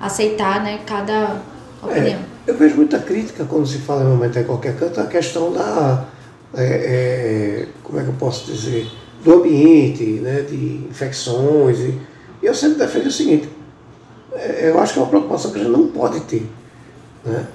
aceitar, 0.00 0.62
né, 0.62 0.80
cada 0.86 1.36
opinião. 1.82 2.18
É, 2.46 2.50
eu 2.50 2.56
vejo 2.56 2.76
muita 2.76 2.98
crítica 2.98 3.44
quando 3.44 3.66
se 3.66 3.78
fala 3.78 4.02
em 4.02 4.06
amamentar 4.06 4.42
em 4.42 4.46
qualquer 4.46 4.76
canto 4.78 5.00
a 5.00 5.06
questão 5.06 5.52
da. 5.52 6.04
É, 6.54 6.64
é, 6.64 7.68
como 7.82 7.98
é 7.98 8.02
que 8.02 8.08
eu 8.08 8.14
posso 8.14 8.50
dizer? 8.50 8.86
Do 9.24 9.34
ambiente, 9.34 10.04
né, 10.04 10.42
de 10.42 10.86
infecções. 10.88 11.78
E, 11.80 11.98
eu 12.42 12.54
sempre 12.54 12.78
defendo 12.78 13.06
o 13.06 13.10
seguinte: 13.10 13.48
é, 14.32 14.70
eu 14.70 14.78
acho 14.78 14.92
que 14.92 14.98
é 14.98 15.02
uma 15.02 15.08
preocupação 15.08 15.50
que 15.50 15.58
a 15.58 15.62
gente 15.62 15.72
não 15.72 15.88
pode 15.88 16.20
ter. 16.20 16.46
Né, 17.24 17.46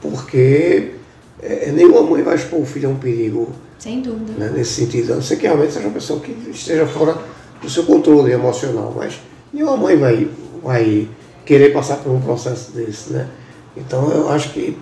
porque 0.00 0.92
é, 1.40 1.70
nenhuma 1.70 2.02
mãe 2.02 2.22
vai 2.22 2.34
expor 2.34 2.60
o 2.60 2.66
filho 2.66 2.88
a 2.88 2.92
um 2.92 2.96
perigo 2.96 3.50
Sem 3.78 4.00
dúvida. 4.00 4.32
né, 4.36 4.52
nesse 4.54 4.74
sentido. 4.74 5.12
A 5.12 5.16
não 5.16 5.22
ser 5.22 5.36
que 5.36 5.46
realmente 5.46 5.72
seja 5.72 5.86
uma 5.86 5.94
pessoa 5.94 6.20
que 6.20 6.32
esteja 6.50 6.86
fora 6.86 7.16
do 7.60 7.70
seu 7.70 7.84
controle 7.84 8.32
emocional, 8.32 8.92
mas 8.96 9.20
nenhuma 9.52 9.76
mãe 9.76 9.96
vai, 9.96 10.28
vai 10.62 11.08
querer 11.44 11.72
passar 11.72 11.96
por 11.96 12.10
um 12.10 12.20
processo 12.20 12.72
desse, 12.72 13.12
né? 13.12 13.28
Então 13.76 14.10
eu 14.10 14.28
acho 14.28 14.52
que 14.52 14.76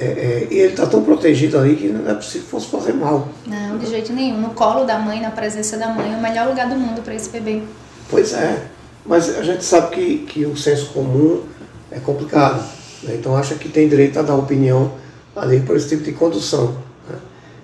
é, 0.00 0.04
é, 0.04 0.48
e 0.48 0.58
ele 0.58 0.72
está 0.72 0.86
tão 0.86 1.02
protegido 1.02 1.58
ali 1.58 1.74
que 1.74 1.88
não 1.88 2.08
é 2.08 2.14
possível 2.14 2.42
que 2.42 2.50
fosse 2.50 2.68
fazer 2.68 2.92
mal. 2.92 3.28
Não, 3.44 3.76
de 3.76 3.86
jeito 3.86 4.12
nenhum. 4.12 4.40
No 4.40 4.50
colo 4.50 4.84
da 4.84 4.96
mãe, 4.96 5.20
na 5.20 5.32
presença 5.32 5.76
da 5.76 5.88
mãe, 5.88 6.14
é 6.14 6.16
o 6.16 6.22
melhor 6.22 6.46
lugar 6.48 6.68
do 6.68 6.76
mundo 6.76 7.02
para 7.02 7.14
esse 7.16 7.28
bebê. 7.30 7.62
Pois 8.08 8.32
é, 8.32 8.62
mas 9.04 9.36
a 9.36 9.42
gente 9.42 9.64
sabe 9.64 9.96
que, 9.96 10.18
que 10.18 10.46
o 10.46 10.56
senso 10.56 10.92
comum 10.92 11.42
é 11.90 11.98
complicado, 11.98 12.64
né? 13.02 13.16
então 13.18 13.36
acha 13.36 13.56
que 13.56 13.68
tem 13.68 13.88
direito 13.88 14.16
a 14.20 14.22
dar 14.22 14.36
opinião 14.36 14.92
ali 15.34 15.60
por 15.60 15.76
esse 15.76 15.88
tipo 15.88 16.04
de 16.04 16.12
condução. 16.12 16.76
Né? 17.08 17.16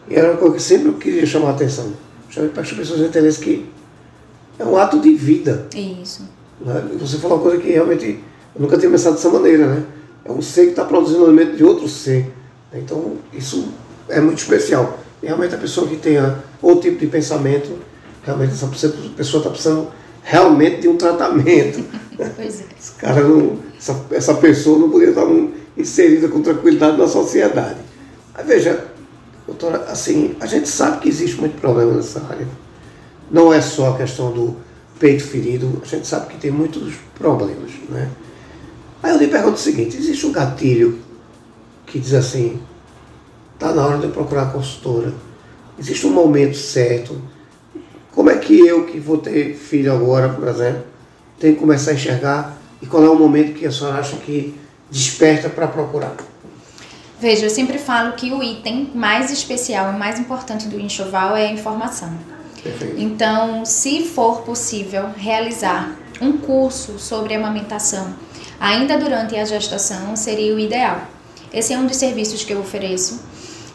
E 0.09 0.17
era 0.17 0.33
uma 0.33 0.37
coisa 0.37 0.57
que 0.57 0.62
sempre 0.62 0.88
eu 0.88 0.95
queria 0.95 1.25
chamar 1.25 1.50
a 1.50 1.53
atenção, 1.53 1.93
para 2.53 2.62
as 2.62 2.73
pessoas 2.73 3.00
entenderem 3.00 3.33
que 3.38 3.67
é 4.59 4.64
um 4.64 4.76
ato 4.76 4.99
de 4.99 5.14
vida. 5.14 5.69
Isso. 5.73 6.29
Né? 6.61 6.83
Você 6.99 7.19
falou 7.19 7.37
uma 7.37 7.45
coisa 7.45 7.62
que 7.62 7.71
realmente 7.71 8.19
eu 8.57 8.61
nunca 8.61 8.76
tinha 8.76 8.91
pensado 8.91 9.14
dessa 9.14 9.29
maneira, 9.29 9.67
né? 9.69 9.85
É 10.25 10.33
um 10.33 10.40
ser 10.40 10.64
que 10.64 10.71
está 10.71 10.85
produzindo 10.85 11.25
alimento 11.25 11.57
de 11.57 11.64
outro 11.64 11.88
ser. 11.88 12.33
Então, 12.73 13.16
isso 13.33 13.69
é 14.09 14.21
muito 14.21 14.38
especial. 14.38 14.99
Realmente 15.23 15.54
a 15.54 15.59
pessoa 15.59 15.87
que 15.87 15.97
tenha 15.97 16.43
outro 16.61 16.83
tipo 16.83 16.99
de 16.99 17.07
pensamento, 17.07 17.78
realmente 18.23 18.52
essa 18.52 18.66
pessoa 19.16 19.40
está 19.40 19.50
precisando 19.50 19.88
realmente 20.23 20.83
de 20.83 20.88
um 20.88 20.97
tratamento. 20.97 21.85
Pois 22.37 22.61
é. 22.61 22.64
Esse 22.78 22.93
cara 22.93 23.25
não, 23.25 23.59
essa, 23.76 24.07
essa 24.12 24.35
pessoa 24.35 24.78
não 24.78 24.88
poderia 24.88 25.11
estar 25.11 25.26
inserida 25.76 26.28
com 26.28 26.40
tranquilidade 26.40 26.97
na 26.97 27.09
sociedade. 27.09 27.81
Mas 28.33 28.47
veja, 28.47 28.85
doutora, 29.47 29.78
assim, 29.88 30.37
a 30.40 30.47
gente 30.47 30.69
sabe 30.69 31.00
que 31.00 31.09
existe 31.09 31.40
muito 31.40 31.61
problema 31.61 31.93
nessa 31.93 32.25
área. 32.31 32.47
Não 33.31 33.52
é 33.52 33.61
só 33.61 33.90
a 33.90 33.97
questão 33.97 34.31
do 34.31 34.57
peito 34.99 35.25
ferido, 35.25 35.83
a 35.83 35.87
gente 35.87 36.07
sabe 36.07 36.28
que 36.28 36.38
tem 36.38 36.52
muitos 36.52 36.95
problemas, 37.19 37.73
né? 37.88 38.09
Aí 39.05 39.11
eu 39.11 39.19
lhe 39.19 39.27
pergunto 39.27 39.57
o 39.57 39.59
seguinte, 39.59 39.99
existe 39.99 40.25
um 40.25 40.33
gatilho 40.33 40.99
que 41.85 41.99
diz 41.99 42.15
assim, 42.15 42.59
está 43.53 43.71
na 43.71 43.85
hora 43.85 43.99
de 43.99 44.05
eu 44.05 44.11
procurar 44.11 44.45
a 44.45 44.47
consultora, 44.47 45.13
existe 45.79 46.07
um 46.07 46.11
momento 46.11 46.57
certo, 46.57 47.21
como 48.15 48.31
é 48.31 48.39
que 48.39 48.59
eu, 48.59 48.87
que 48.87 48.99
vou 48.99 49.19
ter 49.19 49.57
filho 49.57 49.93
agora, 49.93 50.31
por 50.31 50.49
exemplo, 50.49 50.85
tenho 51.39 51.53
que 51.53 51.61
começar 51.61 51.91
a 51.91 51.95
enxergar 51.95 52.57
e 52.81 52.87
qual 52.87 53.05
é 53.05 53.11
o 53.11 53.15
momento 53.15 53.53
que 53.53 53.67
a 53.67 53.71
senhora 53.71 53.99
acha 53.99 54.17
que 54.17 54.59
desperta 54.91 55.51
para 55.51 55.67
procurar? 55.67 56.17
Veja, 57.21 57.45
eu 57.45 57.51
sempre 57.51 57.77
falo 57.77 58.15
que 58.15 58.33
o 58.33 58.43
item 58.43 58.91
mais 58.95 59.31
especial 59.31 59.93
e 59.93 59.99
mais 59.99 60.19
importante 60.19 60.67
do 60.67 60.81
enxoval 60.81 61.37
é 61.37 61.49
a 61.49 61.53
informação. 61.53 62.11
Perfeito. 62.63 62.99
Então, 62.99 63.67
se 63.67 64.07
for 64.07 64.41
possível 64.45 65.11
realizar 65.15 65.95
um 66.23 66.39
curso 66.39 66.99
sobre 66.99 67.35
amamentação 67.35 68.15
ainda 68.64 68.97
durante 68.97 69.37
a 69.37 69.44
gestação, 69.44 70.16
seria 70.16 70.54
o 70.54 70.59
ideal. 70.59 71.02
Esse 71.52 71.75
é 71.75 71.78
um 71.78 71.87
dos 71.87 71.99
serviços 71.99 72.42
que 72.42 72.52
eu 72.54 72.61
ofereço. 72.61 73.23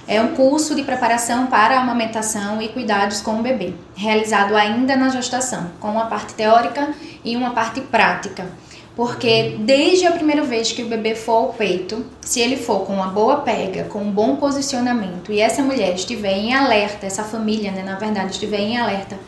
É 0.08 0.20
um 0.20 0.30
curso 0.30 0.74
de 0.74 0.82
preparação 0.82 1.46
para 1.46 1.78
a 1.78 1.82
amamentação 1.82 2.60
e 2.60 2.70
cuidados 2.70 3.22
com 3.22 3.40
o 3.40 3.44
bebê, 3.44 3.76
realizado 3.96 4.56
ainda 4.56 4.96
na 4.96 5.10
gestação, 5.10 5.70
com 5.80 5.92
uma 5.92 6.08
parte 6.08 6.34
teórica 6.34 6.90
e 7.24 7.38
uma 7.38 7.52
parte 7.52 7.80
prática. 7.82 8.48
Porque 8.96 9.58
desde 9.60 10.08
a 10.08 10.12
primeira 10.12 10.42
vez 10.42 10.72
que 10.72 10.82
o 10.82 10.88
bebê 10.88 11.14
for 11.14 11.34
ao 11.34 11.54
peito, 11.54 12.04
se 12.22 12.40
ele 12.40 12.58
for 12.58 12.80
com 12.80 12.94
uma 12.94 13.10
boa 13.10 13.42
pega, 13.42 13.84
com 13.84 14.00
um 14.00 14.12
bom 14.12 14.38
posicionamento 14.38 15.32
e 15.32 15.40
essa 15.40 15.62
mulher 15.62 15.94
estiver 15.94 16.34
em 16.34 16.56
alerta, 16.56 17.06
essa 17.06 17.24
família, 17.24 17.72
né, 17.72 17.84
na 17.84 17.96
verdade, 17.96 18.32
estiver 18.32 18.60
em 18.60 18.78
alerta 18.78 19.20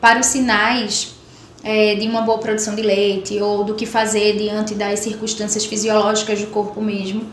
para 0.00 0.18
os 0.18 0.26
sinais 0.26 1.19
é, 1.62 1.94
de 1.94 2.06
uma 2.08 2.22
boa 2.22 2.38
produção 2.38 2.74
de 2.74 2.82
leite 2.82 3.40
ou 3.40 3.64
do 3.64 3.74
que 3.74 3.86
fazer 3.86 4.36
diante 4.36 4.74
das 4.74 5.00
circunstâncias 5.00 5.64
fisiológicas 5.64 6.40
do 6.40 6.46
corpo 6.48 6.80
mesmo, 6.80 7.26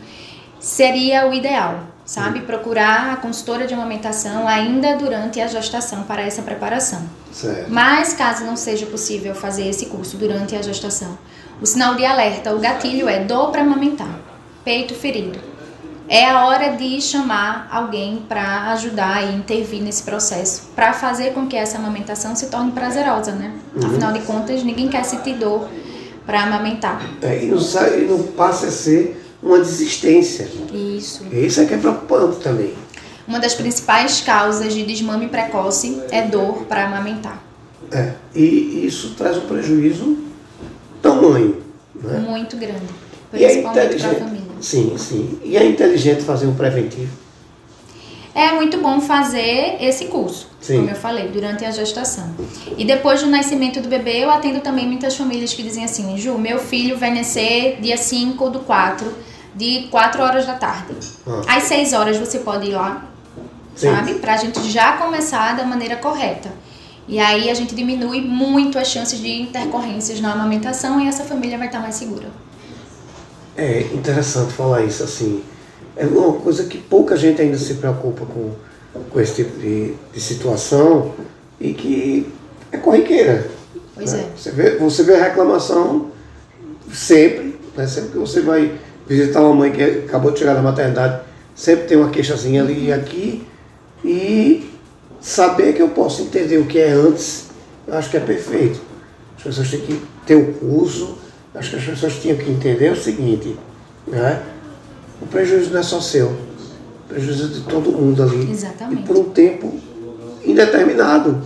seria 0.60 1.28
o 1.28 1.32
ideal, 1.32 1.84
sabe? 2.04 2.40
Procurar 2.40 3.12
a 3.12 3.16
consultora 3.16 3.66
de 3.66 3.74
amamentação 3.74 4.46
ainda 4.46 4.96
durante 4.96 5.40
a 5.40 5.46
gestação 5.46 6.02
para 6.02 6.22
essa 6.22 6.42
preparação. 6.42 7.02
Certo. 7.32 7.70
Mas 7.70 8.12
caso 8.12 8.44
não 8.44 8.56
seja 8.56 8.86
possível 8.86 9.34
fazer 9.34 9.68
esse 9.68 9.86
curso 9.86 10.16
durante 10.16 10.56
a 10.56 10.62
gestação, 10.62 11.16
o 11.60 11.66
sinal 11.66 11.94
de 11.94 12.04
alerta, 12.04 12.54
o 12.54 12.58
gatilho 12.58 13.08
é 13.08 13.24
dor 13.24 13.50
para 13.50 13.62
amamentar, 13.62 14.20
peito 14.64 14.94
ferido. 14.94 15.38
É 16.08 16.24
a 16.24 16.46
hora 16.46 16.70
de 16.74 17.00
chamar 17.02 17.68
alguém 17.70 18.22
para 18.26 18.72
ajudar 18.72 19.22
e 19.22 19.36
intervir 19.36 19.82
nesse 19.82 20.02
processo, 20.02 20.70
para 20.74 20.94
fazer 20.94 21.34
com 21.34 21.46
que 21.46 21.54
essa 21.54 21.76
amamentação 21.76 22.34
se 22.34 22.46
torne 22.46 22.72
prazerosa, 22.72 23.32
né? 23.32 23.52
Afinal 23.76 24.12
de 24.12 24.20
contas, 24.20 24.62
ninguém 24.62 24.88
quer 24.88 25.04
sentir 25.04 25.34
dor 25.34 25.68
para 26.24 26.44
amamentar. 26.44 27.02
É, 27.20 27.44
e, 27.44 27.46
não 27.46 27.60
sai, 27.60 28.06
não 28.06 28.22
passa 28.22 28.68
a 28.68 28.70
ser 28.70 29.22
uma 29.42 29.58
desistência. 29.58 30.48
Isso. 30.72 31.26
Isso 31.30 31.60
é 31.60 31.66
que 31.66 31.74
é 31.74 31.76
preocupante 31.78 32.38
também. 32.38 32.72
Uma 33.26 33.38
das 33.38 33.54
principais 33.54 34.22
causas 34.22 34.72
de 34.72 34.84
desmame 34.84 35.28
precoce 35.28 36.02
é 36.10 36.22
dor 36.22 36.64
para 36.64 36.86
amamentar. 36.86 37.42
É, 37.92 38.14
e 38.34 38.86
isso 38.86 39.14
traz 39.14 39.36
um 39.36 39.42
prejuízo 39.42 40.16
tamanho. 41.02 41.62
Né? 41.94 42.18
Muito 42.18 42.56
grande. 42.56 42.86
É 43.30 43.36
Principalmente 43.36 43.96
para 43.96 44.10
a 44.10 44.14
família. 44.14 44.47
Sim, 44.60 44.96
sim. 44.98 45.38
E 45.44 45.56
é 45.56 45.64
inteligente 45.66 46.22
fazer 46.22 46.46
um 46.46 46.54
preventivo. 46.54 47.10
É 48.34 48.52
muito 48.52 48.78
bom 48.78 49.00
fazer 49.00 49.78
esse 49.80 50.04
curso, 50.04 50.48
Sim. 50.60 50.76
como 50.76 50.90
eu 50.90 50.94
falei, 50.94 51.26
durante 51.28 51.64
a 51.64 51.72
gestação. 51.72 52.30
E 52.76 52.84
depois 52.84 53.20
do 53.20 53.28
nascimento 53.28 53.80
do 53.80 53.88
bebê, 53.88 54.22
eu 54.22 54.30
atendo 54.30 54.60
também 54.60 54.86
muitas 54.86 55.16
famílias 55.16 55.52
que 55.52 55.62
dizem 55.62 55.84
assim: 55.84 56.16
Ju, 56.16 56.38
meu 56.38 56.60
filho 56.60 56.96
vai 56.96 57.12
nascer 57.12 57.78
dia 57.80 57.96
5 57.96 58.48
do 58.50 58.60
4, 58.60 59.12
de 59.56 59.88
4 59.90 60.22
horas 60.22 60.46
da 60.46 60.54
tarde. 60.54 60.94
Ah. 61.26 61.56
Às 61.56 61.64
6 61.64 61.92
horas 61.94 62.16
você 62.16 62.38
pode 62.38 62.68
ir 62.68 62.74
lá, 62.74 63.10
Sim. 63.74 63.90
sabe? 63.90 64.14
Pra 64.14 64.36
gente 64.36 64.70
já 64.70 64.92
começar 64.98 65.56
da 65.56 65.64
maneira 65.64 65.96
correta. 65.96 66.52
E 67.08 67.18
aí 67.18 67.50
a 67.50 67.54
gente 67.54 67.74
diminui 67.74 68.20
muito 68.20 68.78
as 68.78 68.86
chances 68.86 69.18
de 69.20 69.40
intercorrências 69.40 70.20
na 70.20 70.32
amamentação 70.32 71.00
e 71.00 71.08
essa 71.08 71.24
família 71.24 71.58
vai 71.58 71.66
estar 71.66 71.80
mais 71.80 71.96
segura. 71.96 72.28
É 73.58 73.80
interessante 73.92 74.52
falar 74.52 74.84
isso 74.84 75.02
assim. 75.02 75.42
É 75.96 76.06
uma 76.06 76.34
coisa 76.34 76.62
que 76.62 76.78
pouca 76.78 77.16
gente 77.16 77.42
ainda 77.42 77.58
se 77.58 77.74
preocupa 77.74 78.24
com, 78.24 78.52
com 79.10 79.20
esse 79.20 79.34
tipo 79.34 79.58
de, 79.58 79.94
de 80.12 80.20
situação 80.20 81.12
e 81.60 81.74
que 81.74 82.32
é 82.70 82.76
corriqueira. 82.76 83.50
Pois 83.96 84.12
né? 84.12 84.20
é. 84.20 84.38
Você 84.38 84.52
vê, 84.52 84.76
você 84.76 85.02
vê 85.02 85.16
a 85.16 85.24
reclamação 85.24 86.12
sempre, 86.92 87.58
né? 87.76 87.84
sempre 87.88 88.10
que 88.10 88.18
você 88.18 88.42
vai 88.42 88.78
visitar 89.08 89.40
uma 89.40 89.54
mãe 89.54 89.72
que 89.72 89.82
acabou 89.82 90.30
de 90.30 90.38
chegar 90.38 90.54
da 90.54 90.62
maternidade, 90.62 91.22
sempre 91.52 91.86
tem 91.86 91.96
uma 91.96 92.10
queixazinha 92.10 92.62
ali 92.62 92.86
e 92.86 92.92
aqui. 92.92 93.44
E 94.04 94.70
saber 95.20 95.72
que 95.72 95.82
eu 95.82 95.88
posso 95.88 96.22
entender 96.22 96.58
o 96.58 96.66
que 96.66 96.78
é 96.78 96.92
antes, 96.92 97.46
eu 97.88 97.94
acho 97.94 98.08
que 98.08 98.16
é 98.16 98.20
perfeito. 98.20 98.80
As 99.36 99.42
pessoas 99.42 99.68
têm 99.68 99.80
que 99.80 100.00
ter 100.24 100.36
o 100.36 100.52
curso, 100.54 101.18
acho 101.58 101.70
que 101.70 101.76
as 101.76 101.84
pessoas 101.84 102.14
tinham 102.14 102.36
que 102.36 102.50
entender 102.50 102.92
o 102.92 102.96
seguinte, 102.96 103.56
né? 104.06 104.42
o 105.20 105.26
prejuízo 105.26 105.70
não 105.70 105.80
é 105.80 105.82
só 105.82 106.00
seu, 106.00 106.28
o 106.28 107.08
prejuízo 107.08 107.46
é 107.46 107.48
de 107.48 107.60
todo 107.62 107.92
mundo 107.92 108.22
ali. 108.22 108.50
Exatamente. 108.50 109.02
E 109.02 109.06
por 109.06 109.16
um 109.16 109.24
tempo 109.30 109.74
indeterminado. 110.44 111.32
Né? 111.32 111.42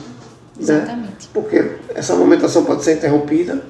Exatamente. 0.60 1.28
Porque 1.32 1.76
essa 1.94 2.12
amamentação 2.12 2.64
pode 2.64 2.84
ser 2.84 2.96
interrompida, 2.96 3.62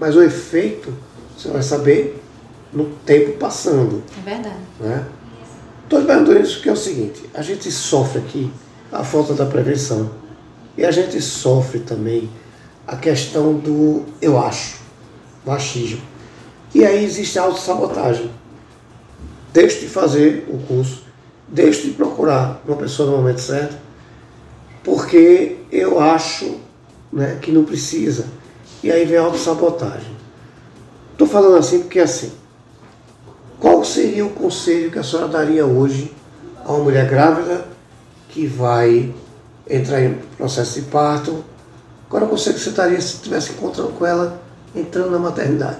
mas 0.00 0.16
o 0.16 0.22
efeito 0.22 0.92
você 1.36 1.48
vai 1.48 1.62
saber 1.62 2.22
no 2.72 2.86
tempo 3.04 3.32
passando. 3.38 4.02
É 4.18 4.30
verdade. 4.30 4.56
Né? 4.80 5.04
Estou 5.84 6.02
perguntando 6.02 6.40
isso 6.40 6.56
porque 6.56 6.68
é 6.70 6.72
o 6.72 6.76
seguinte, 6.76 7.28
a 7.34 7.42
gente 7.42 7.70
sofre 7.70 8.20
aqui 8.20 8.50
a 8.90 9.04
falta 9.04 9.34
da 9.34 9.44
prevenção. 9.44 10.10
E 10.76 10.84
a 10.84 10.90
gente 10.90 11.20
sofre 11.20 11.80
também 11.80 12.28
a 12.86 12.96
questão 12.96 13.54
do 13.54 14.04
eu 14.20 14.38
acho, 14.38 14.78
o 15.44 15.50
achismo. 15.50 16.02
E 16.74 16.84
aí 16.84 17.04
existe 17.04 17.38
a 17.38 17.42
autossabotagem. 17.42 18.30
Deixe 19.52 19.80
de 19.80 19.88
fazer 19.88 20.46
o 20.48 20.58
curso, 20.58 21.04
deixe 21.46 21.82
de 21.82 21.90
procurar 21.90 22.60
uma 22.66 22.76
pessoa 22.76 23.10
no 23.10 23.16
momento 23.18 23.40
certo, 23.40 23.76
porque 24.82 25.58
eu 25.70 26.00
acho 26.00 26.58
né, 27.12 27.38
que 27.40 27.52
não 27.52 27.64
precisa. 27.64 28.26
E 28.82 28.90
aí 28.90 29.04
vem 29.04 29.16
a 29.16 29.22
autossabotagem. 29.22 30.14
Estou 31.12 31.28
falando 31.28 31.56
assim 31.56 31.80
porque 31.80 32.00
assim, 32.00 32.32
qual 33.60 33.84
seria 33.84 34.26
o 34.26 34.30
conselho 34.30 34.90
que 34.90 34.98
a 34.98 35.02
senhora 35.04 35.28
daria 35.28 35.64
hoje 35.64 36.12
a 36.64 36.72
uma 36.72 36.82
mulher 36.82 37.08
grávida 37.08 37.64
que 38.28 38.46
vai 38.46 39.14
entrar 39.70 40.02
em 40.02 40.14
processo 40.36 40.80
de 40.80 40.86
parto? 40.86 41.44
Qual 42.08 42.18
era 42.20 42.26
o 42.26 42.28
conselho 42.28 42.56
que 42.56 42.62
você 42.62 42.70
daria 42.70 43.00
se 43.00 43.14
estivesse 43.14 43.52
encontrando 43.52 43.92
com 43.92 44.04
ela 44.04 44.43
entrando 44.74 45.10
na 45.10 45.18
maternidade? 45.18 45.78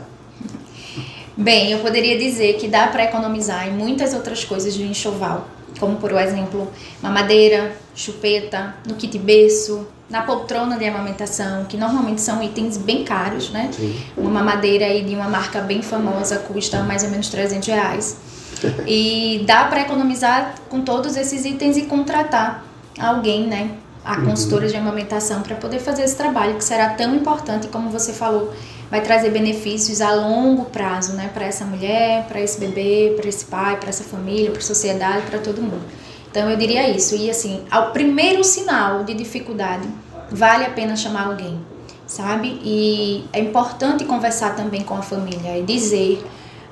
Bem, 1.36 1.72
eu 1.72 1.80
poderia 1.80 2.16
dizer 2.16 2.54
que 2.54 2.68
dá 2.68 2.86
para 2.86 3.04
economizar 3.04 3.66
em 3.66 3.72
muitas 3.72 4.14
outras 4.14 4.44
coisas 4.44 4.76
do 4.76 4.84
enxoval, 4.84 5.48
como 5.80 5.96
por 5.96 6.12
exemplo, 6.12 6.70
mamadeira, 7.02 7.72
chupeta, 7.94 8.74
no 8.86 8.94
kit 8.94 9.18
berço, 9.18 9.86
na 10.08 10.22
poltrona 10.22 10.76
de 10.76 10.86
amamentação, 10.86 11.64
que 11.64 11.76
normalmente 11.76 12.20
são 12.20 12.40
itens 12.40 12.76
bem 12.76 13.04
caros, 13.04 13.50
né? 13.50 13.70
Sim. 13.72 13.98
Uma 14.16 14.30
mamadeira 14.30 14.84
aí 14.84 15.02
de 15.02 15.14
uma 15.14 15.28
marca 15.28 15.60
bem 15.60 15.82
famosa 15.82 16.38
custa 16.38 16.82
mais 16.84 17.02
ou 17.02 17.10
menos 17.10 17.28
300 17.28 17.66
reais. 17.68 18.16
e 18.86 19.42
dá 19.46 19.64
para 19.64 19.80
economizar 19.80 20.54
com 20.68 20.82
todos 20.82 21.16
esses 21.16 21.44
itens 21.44 21.76
e 21.76 21.82
contratar 21.82 22.64
alguém, 22.98 23.46
né? 23.46 23.70
A 24.04 24.18
uhum. 24.18 24.26
consultora 24.26 24.66
uhum. 24.66 24.70
de 24.70 24.76
amamentação 24.76 25.42
para 25.42 25.56
poder 25.56 25.80
fazer 25.80 26.02
esse 26.02 26.16
trabalho 26.16 26.54
que 26.54 26.64
será 26.64 26.90
tão 26.90 27.14
importante 27.14 27.68
como 27.68 27.90
você 27.90 28.12
falou 28.12 28.52
vai 28.94 29.00
trazer 29.00 29.30
benefícios 29.30 30.00
a 30.00 30.14
longo 30.14 30.66
prazo, 30.66 31.14
né, 31.14 31.28
para 31.34 31.44
essa 31.44 31.64
mulher, 31.64 32.26
para 32.28 32.40
esse 32.40 32.60
bebê, 32.60 33.12
para 33.16 33.28
esse 33.28 33.44
pai, 33.44 33.76
para 33.76 33.88
essa 33.88 34.04
família, 34.04 34.52
para 34.52 34.60
a 34.60 34.62
sociedade, 34.62 35.26
para 35.26 35.40
todo 35.40 35.60
mundo. 35.60 35.82
Então 36.30 36.48
eu 36.48 36.56
diria 36.56 36.88
isso. 36.88 37.16
E 37.16 37.28
assim, 37.28 37.64
ao 37.72 37.90
primeiro 37.90 38.44
sinal 38.44 39.02
de 39.02 39.12
dificuldade, 39.12 39.88
vale 40.30 40.64
a 40.64 40.70
pena 40.70 40.94
chamar 40.94 41.26
alguém, 41.26 41.58
sabe? 42.06 42.60
E 42.62 43.24
é 43.32 43.40
importante 43.40 44.04
conversar 44.04 44.54
também 44.54 44.84
com 44.84 44.94
a 44.94 45.02
família 45.02 45.58
e 45.58 45.64
dizer 45.64 46.24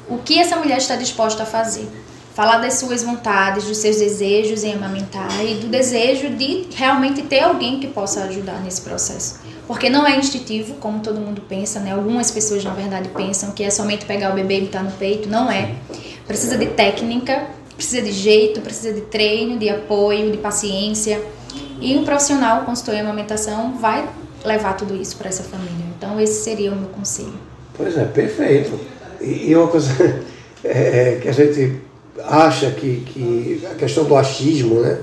o 0.09 0.19
que 0.19 0.38
essa 0.38 0.55
mulher 0.55 0.79
está 0.79 0.95
disposta 0.95 1.43
a 1.43 1.47
fazer. 1.47 1.88
Falar 2.37 2.59
das 2.59 2.75
suas 2.75 3.02
vontades, 3.02 3.64
dos 3.64 3.79
seus 3.79 3.97
desejos 3.97 4.62
em 4.62 4.75
amamentar 4.75 5.45
e 5.45 5.57
do 5.57 5.67
desejo 5.67 6.31
de 6.31 6.69
realmente 6.73 7.23
ter 7.23 7.41
alguém 7.41 7.81
que 7.81 7.88
possa 7.88 8.23
ajudar 8.23 8.61
nesse 8.61 8.83
processo. 8.83 9.41
Porque 9.66 9.88
não 9.88 10.07
é 10.07 10.16
instintivo, 10.16 10.75
como 10.75 11.00
todo 11.00 11.21
mundo 11.21 11.42
pensa, 11.49 11.81
né? 11.81 11.92
Algumas 11.92 12.31
pessoas, 12.31 12.64
na 12.64 12.75
verdade, 12.75 13.09
pensam 13.11 13.52
que 13.52 13.62
é 13.62 13.71
somente 13.71 14.04
pegar 14.04 14.33
o 14.33 14.35
bebê 14.35 14.59
e 14.59 14.61
botar 14.62 14.83
no 14.83 14.90
peito. 14.92 15.28
Não 15.28 15.50
é. 15.50 15.75
Precisa 16.26 16.59
de 16.59 16.66
técnica, 16.66 17.47
precisa 17.76 18.02
de 18.02 18.12
jeito, 18.12 18.61
precisa 18.61 18.92
de 18.92 19.02
treino, 19.02 19.59
de 19.59 19.69
apoio, 19.69 20.31
de 20.33 20.38
paciência. 20.38 21.21
E 21.81 21.97
um 21.97 22.04
profissional, 22.04 22.64
consultor 22.64 22.95
em 22.95 23.00
amamentação, 23.00 23.76
vai 23.78 24.09
levar 24.45 24.76
tudo 24.76 24.95
isso 24.95 25.16
para 25.16 25.28
essa 25.28 25.42
família. 25.42 25.87
Então, 25.97 26.21
esse 26.21 26.42
seria 26.42 26.73
o 26.73 26.76
meu 26.76 26.88
conselho. 26.90 27.35
Pois 27.75 27.97
é, 27.97 28.04
perfeito. 28.04 28.78
E, 29.21 29.54
uma 29.54 29.69
coisa 29.69 29.90
é, 30.64 31.14
é, 31.14 31.19
que 31.21 31.28
a 31.28 31.33
gente 31.33 31.81
acha 32.25 32.71
que, 32.73 33.00
que 33.07 33.66
a 33.71 33.75
questão 33.75 34.04
do 34.04 34.16
achismo, 34.16 34.81
né? 34.81 34.99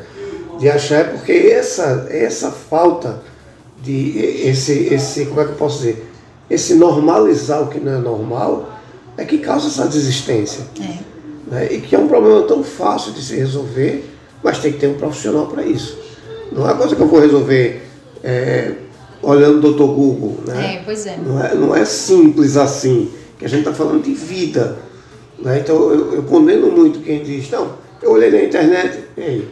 De 0.60 0.70
achar 0.70 1.00
é 1.00 1.04
porque 1.06 1.32
essa, 1.32 2.08
essa 2.10 2.52
falta 2.52 3.22
de 3.82 4.18
esse, 4.48 4.94
esse, 4.94 5.26
como 5.26 5.42
é 5.42 5.46
que 5.46 5.52
eu 5.52 5.56
posso 5.56 5.80
dizer? 5.80 6.06
Esse 6.50 6.76
normalizar 6.76 7.62
o 7.62 7.68
que 7.68 7.80
não 7.80 7.94
é 7.94 7.98
normal 7.98 8.70
é 9.18 9.26
que 9.26 9.38
causa 9.38 9.68
essa 9.68 9.88
desistência. 9.88 10.66
É. 10.82 10.98
Né? 11.50 11.74
E 11.74 11.82
que 11.82 11.96
é 11.96 12.00
um 12.00 12.08
problema 12.08 12.44
tão 12.44 12.64
fácil 12.64 13.12
de 13.12 13.22
se 13.22 13.36
resolver, 13.36 14.04
mas 14.44 14.60
tem 14.60 14.72
que 14.72 14.80
ter 14.80 14.88
um 14.88 14.96
profissional 14.96 15.48
para 15.48 15.64
isso. 15.64 15.98
Não 16.52 16.68
é 16.70 16.74
coisa 16.74 16.96
que 16.96 17.02
eu 17.02 17.08
vou 17.08 17.20
resolver 17.20 17.82
é, 18.24 18.74
olhando 19.22 19.58
o 19.58 19.62
doutor 19.62 19.88
Google. 19.94 20.38
Né? 20.46 20.76
É, 20.76 20.82
pois 20.84 21.06
é. 21.06 21.18
Não, 21.18 21.44
é. 21.44 21.56
não 21.56 21.76
é 21.76 21.86
simples 21.86 22.58
assim, 22.58 23.12
que 23.38 23.46
a 23.46 23.50
gente 23.50 23.60
está 23.60 23.74
falando 23.74 24.04
de 24.04 24.14
vida. 24.14 24.78
Né? 25.38 25.60
Então 25.60 25.76
eu, 25.92 26.16
eu, 26.16 26.24
condeno 26.24 26.72
muito 26.72 27.00
quem 27.00 27.24
diz, 27.24 27.50
não, 27.50 27.74
eu 28.02 28.12
olhei 28.12 28.32
na 28.32 28.44
internet, 28.44 29.04
ei, 29.18 29.48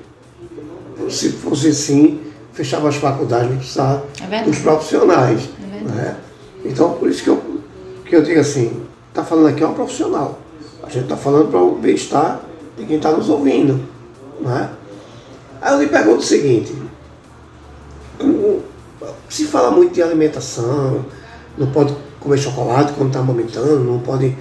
se 1.09 1.29
fosse 1.29 1.69
assim, 1.69 2.19
fechava 2.57 2.89
as 2.89 2.95
faculdades, 2.95 3.51
não 3.51 3.57
precisava 3.57 4.03
é 4.31 4.43
dos 4.43 4.57
profissionais. 4.57 5.47
É 5.61 5.83
né? 5.83 6.17
Então 6.65 6.93
por 6.93 7.07
isso 7.07 7.23
que 7.23 7.29
eu, 7.29 7.61
que 8.03 8.15
eu 8.15 8.23
digo 8.23 8.39
assim, 8.39 8.81
está 9.09 9.23
falando 9.23 9.49
aqui 9.49 9.63
é 9.63 9.67
um 9.67 9.75
profissional. 9.75 10.39
A 10.81 10.89
gente 10.89 11.03
está 11.03 11.15
falando 11.15 11.51
para 11.51 11.61
o 11.61 11.75
bem-estar 11.75 12.41
de 12.75 12.85
quem 12.85 12.97
está 12.97 13.11
nos 13.11 13.29
ouvindo. 13.29 13.79
Né? 14.41 14.71
Aí 15.61 15.73
eu 15.73 15.81
lhe 15.81 15.87
pergunto 15.87 16.17
o 16.17 16.23
seguinte: 16.23 16.73
se 19.29 19.45
fala 19.45 19.69
muito 19.69 19.93
de 19.93 20.01
alimentação, 20.01 21.05
não 21.55 21.67
pode 21.67 21.95
comer 22.19 22.39
chocolate 22.39 22.93
quando 22.93 23.09
está 23.09 23.19
amamentando, 23.19 23.83
não 23.83 23.99
pode 23.99 24.35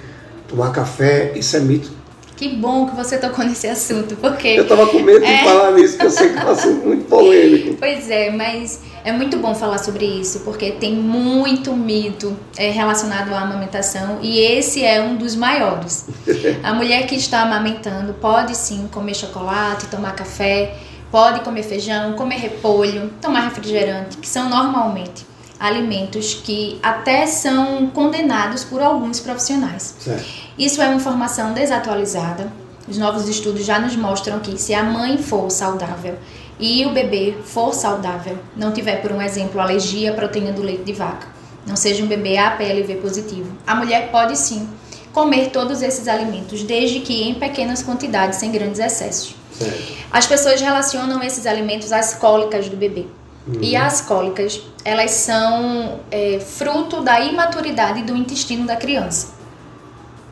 tomar 0.47 0.71
café, 0.71 1.33
isso 1.35 1.55
é 1.55 1.59
mito. 1.59 1.91
Que 2.37 2.49
bom 2.49 2.85
que 2.85 2.95
você 2.95 3.17
tocou 3.17 3.43
nesse 3.43 3.67
assunto, 3.67 4.15
porque. 4.15 4.49
Eu 4.49 4.61
estava 4.61 4.85
com 4.85 4.99
medo 4.99 5.25
é... 5.25 5.37
de 5.37 5.43
falar 5.43 5.71
nisso, 5.71 5.93
porque 5.93 6.05
eu 6.05 6.11
sei 6.11 6.29
que 6.29 6.37
é 6.37 6.45
um 6.45 6.49
assunto 6.51 6.85
muito 6.85 7.05
polêmico. 7.05 7.75
Pois 7.79 8.09
é, 8.11 8.29
mas 8.29 8.79
é 9.03 9.11
muito 9.11 9.37
bom 9.37 9.55
falar 9.55 9.79
sobre 9.79 10.05
isso, 10.05 10.41
porque 10.41 10.71
tem 10.73 10.93
muito 10.93 11.73
mito 11.75 12.37
é, 12.55 12.69
relacionado 12.69 13.33
à 13.33 13.41
amamentação 13.41 14.19
e 14.21 14.39
esse 14.39 14.83
é 14.83 15.01
um 15.01 15.15
dos 15.15 15.35
maiores. 15.35 16.05
A 16.61 16.73
mulher 16.73 17.07
que 17.07 17.15
está 17.15 17.41
amamentando 17.41 18.13
pode 18.13 18.55
sim 18.55 18.87
comer 18.91 19.15
chocolate, 19.15 19.87
tomar 19.87 20.13
café, 20.15 20.75
pode 21.09 21.39
comer 21.39 21.63
feijão, 21.63 22.13
comer 22.13 22.37
repolho, 22.37 23.09
tomar 23.19 23.45
refrigerante, 23.45 24.17
que 24.17 24.27
são 24.27 24.47
normalmente 24.47 25.26
alimentos 25.59 26.33
que 26.33 26.79
até 26.81 27.25
são 27.25 27.87
condenados 27.87 28.63
por 28.63 28.81
alguns 28.81 29.19
profissionais. 29.19 29.95
Certo. 29.99 30.25
Isso 30.57 30.81
é 30.81 30.85
uma 30.85 30.95
informação 30.95 31.53
desatualizada. 31.53 32.51
Os 32.87 32.97
novos 32.97 33.27
estudos 33.27 33.65
já 33.65 33.79
nos 33.79 33.95
mostram 33.95 34.39
que 34.39 34.57
se 34.57 34.73
a 34.73 34.83
mãe 34.83 35.17
for 35.17 35.49
saudável 35.49 36.15
e 36.59 36.85
o 36.85 36.91
bebê 36.91 37.35
for 37.43 37.73
saudável, 37.73 38.37
não 38.55 38.71
tiver, 38.71 39.01
por 39.01 39.11
um 39.11 39.21
exemplo, 39.21 39.59
alergia 39.59 40.11
à 40.11 40.13
proteína 40.13 40.51
do 40.51 40.61
leite 40.61 40.83
de 40.83 40.93
vaca, 40.93 41.27
não 41.65 41.75
seja 41.75 42.03
um 42.03 42.07
bebê 42.07 42.37
APLV 42.37 42.95
positivo, 42.95 43.51
a 43.65 43.75
mulher 43.75 44.09
pode 44.09 44.37
sim 44.37 44.67
comer 45.11 45.49
todos 45.49 45.81
esses 45.81 46.07
alimentos, 46.07 46.63
desde 46.63 46.99
que 46.99 47.23
em 47.23 47.33
pequenas 47.33 47.83
quantidades, 47.83 48.39
sem 48.39 48.51
grandes 48.51 48.79
excessos. 48.79 49.35
Certo. 49.51 49.93
As 50.11 50.25
pessoas 50.25 50.61
relacionam 50.61 51.21
esses 51.23 51.45
alimentos 51.45 51.91
às 51.91 52.13
cólicas 52.13 52.69
do 52.69 52.77
bebê. 52.77 53.05
Uhum. 53.47 53.59
E 53.61 53.75
as 53.75 54.01
cólicas, 54.01 54.61
elas 54.83 55.11
são 55.11 55.99
é, 56.11 56.39
fruto 56.39 57.01
da 57.01 57.19
imaturidade 57.21 58.03
do 58.03 58.15
intestino 58.15 58.65
da 58.65 58.75
criança. 58.75 59.35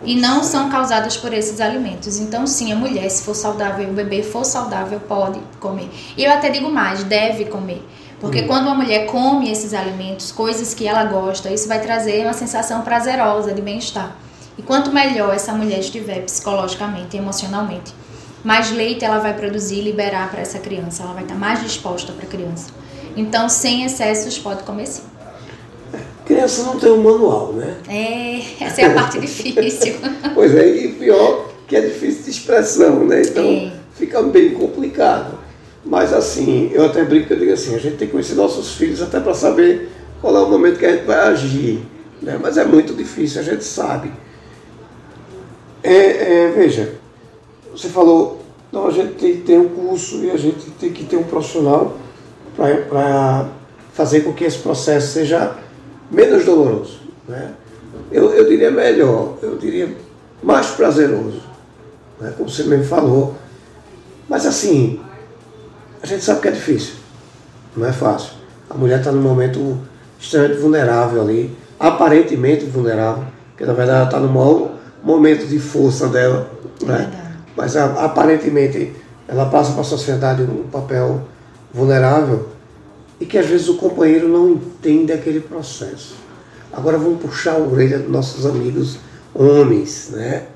E 0.03 0.15
não 0.15 0.43
são 0.43 0.69
causadas 0.69 1.15
por 1.15 1.33
esses 1.33 1.61
alimentos. 1.61 2.19
Então, 2.19 2.45
sim, 2.45 2.71
a 2.71 2.75
mulher, 2.75 3.09
se 3.09 3.23
for 3.23 3.33
saudável, 3.33 3.89
o 3.89 3.93
bebê 3.93 4.21
for 4.21 4.43
saudável, 4.43 4.99
pode 4.99 5.39
comer. 5.59 5.89
E 6.17 6.23
eu 6.23 6.31
até 6.31 6.49
digo 6.49 6.69
mais, 6.69 7.03
deve 7.03 7.45
comer. 7.45 7.81
Porque 8.19 8.41
uhum. 8.41 8.47
quando 8.47 8.65
uma 8.67 8.75
mulher 8.75 9.05
come 9.07 9.49
esses 9.49 9.73
alimentos, 9.73 10.31
coisas 10.31 10.73
que 10.73 10.85
ela 10.85 11.05
gosta, 11.05 11.49
isso 11.49 11.67
vai 11.67 11.79
trazer 11.81 12.23
uma 12.23 12.33
sensação 12.33 12.81
prazerosa 12.81 13.53
de 13.53 13.61
bem-estar. 13.61 14.15
E 14.57 14.61
quanto 14.61 14.91
melhor 14.91 15.33
essa 15.33 15.53
mulher 15.53 15.79
estiver 15.79 16.21
psicologicamente 16.21 17.15
e 17.15 17.19
emocionalmente, 17.19 17.93
mais 18.43 18.71
leite 18.71 19.03
ela 19.03 19.19
vai 19.19 19.33
produzir 19.33 19.79
e 19.79 19.81
liberar 19.81 20.29
para 20.29 20.41
essa 20.41 20.59
criança. 20.59 21.03
Ela 21.03 21.13
vai 21.13 21.23
estar 21.23 21.35
mais 21.35 21.61
disposta 21.61 22.13
para 22.13 22.25
a 22.25 22.29
criança. 22.29 22.84
Então, 23.15 23.47
sem 23.47 23.85
excessos, 23.85 24.37
pode 24.37 24.63
comer 24.63 24.87
sim. 24.87 25.03
Criança 26.25 26.63
não 26.63 26.79
tem 26.79 26.91
um 26.91 27.03
manual, 27.03 27.53
né? 27.53 27.77
É, 27.87 28.63
essa 28.63 28.81
é 28.81 28.85
a 28.85 28.93
parte 28.93 29.19
difícil. 29.21 29.95
pois 30.33 30.55
é, 30.55 30.67
e 30.67 30.87
pior 30.93 31.49
que 31.67 31.75
é 31.75 31.81
difícil 31.81 32.23
de 32.23 32.29
expressão, 32.31 33.05
né? 33.05 33.21
Então 33.21 33.43
é. 33.43 33.71
fica 33.93 34.21
bem 34.23 34.51
complicado. 34.51 35.37
Mas 35.85 36.11
assim, 36.11 36.71
eu 36.73 36.83
até 36.85 37.03
brinco, 37.03 37.31
eu 37.31 37.37
digo 37.37 37.53
assim, 37.53 37.75
a 37.75 37.77
gente 37.77 37.97
tem 37.97 38.07
que 38.07 38.11
conhecer 38.11 38.33
nossos 38.33 38.73
filhos 38.73 39.03
até 39.03 39.19
para 39.19 39.35
saber 39.35 39.91
qual 40.19 40.35
é 40.35 40.39
o 40.41 40.49
momento 40.49 40.79
que 40.79 40.85
a 40.85 40.95
gente 40.95 41.05
vai 41.05 41.19
agir. 41.19 41.85
Né? 42.21 42.39
Mas 42.41 42.57
é 42.57 42.65
muito 42.65 42.93
difícil, 42.93 43.41
a 43.41 43.43
gente 43.43 43.63
sabe. 43.63 44.11
É, 45.83 45.93
é, 45.93 46.51
veja, 46.55 46.95
você 47.71 47.87
falou, 47.87 48.41
então 48.67 48.87
a 48.87 48.91
gente 48.91 49.13
tem 49.13 49.33
que 49.33 49.41
ter 49.41 49.59
um 49.59 49.69
curso 49.69 50.23
e 50.23 50.31
a 50.31 50.37
gente 50.37 50.71
tem 50.71 50.91
que 50.91 51.03
ter 51.03 51.17
um 51.17 51.23
profissional 51.23 51.95
para 52.55 53.49
fazer 53.93 54.21
com 54.21 54.33
que 54.33 54.43
esse 54.43 54.57
processo 54.59 55.13
seja 55.13 55.55
menos 56.11 56.45
doloroso. 56.45 56.99
Né? 57.27 57.51
Eu, 58.11 58.31
eu 58.31 58.47
diria 58.47 58.71
melhor, 58.71 59.37
eu 59.41 59.57
diria 59.57 59.89
mais 60.43 60.67
prazeroso, 60.67 61.41
né? 62.19 62.33
como 62.37 62.49
você 62.49 62.63
mesmo 62.63 62.85
falou. 62.85 63.35
Mas 64.29 64.45
assim, 64.45 64.99
a 66.01 66.05
gente 66.05 66.23
sabe 66.23 66.41
que 66.41 66.47
é 66.47 66.51
difícil, 66.51 66.95
não 67.75 67.87
é 67.87 67.93
fácil. 67.93 68.33
A 68.69 68.75
mulher 68.75 68.99
está 68.99 69.11
num 69.11 69.21
momento 69.21 69.77
extremamente 70.19 70.59
vulnerável 70.59 71.21
ali, 71.21 71.55
aparentemente 71.79 72.65
vulnerável, 72.65 73.23
porque 73.49 73.65
na 73.65 73.73
verdade 73.73 73.97
ela 73.99 74.05
está 74.05 74.19
no 74.19 74.29
maior 74.29 74.71
momento 75.03 75.45
de 75.45 75.59
força 75.59 76.07
dela, 76.07 76.49
né? 76.81 77.11
Mas 77.55 77.75
aparentemente 77.77 78.93
ela 79.27 79.45
passa 79.45 79.71
para 79.71 79.81
a 79.81 79.85
sociedade 79.85 80.41
um 80.41 80.67
papel 80.69 81.21
vulnerável 81.75 82.47
e 83.19 83.25
que 83.25 83.37
às 83.37 83.45
vezes 83.45 83.67
o 83.67 83.75
companheiro 83.75 84.29
não 84.29 84.49
entende 84.49 85.11
aquele 85.11 85.41
processo. 85.41 86.15
Agora 86.71 86.97
vamos 86.97 87.21
puxar 87.21 87.55
a 87.55 87.59
orelha 87.59 87.99
dos 87.99 88.09
nossos 88.09 88.45
amigos 88.45 88.97
homens, 89.33 90.09
né? 90.11 90.47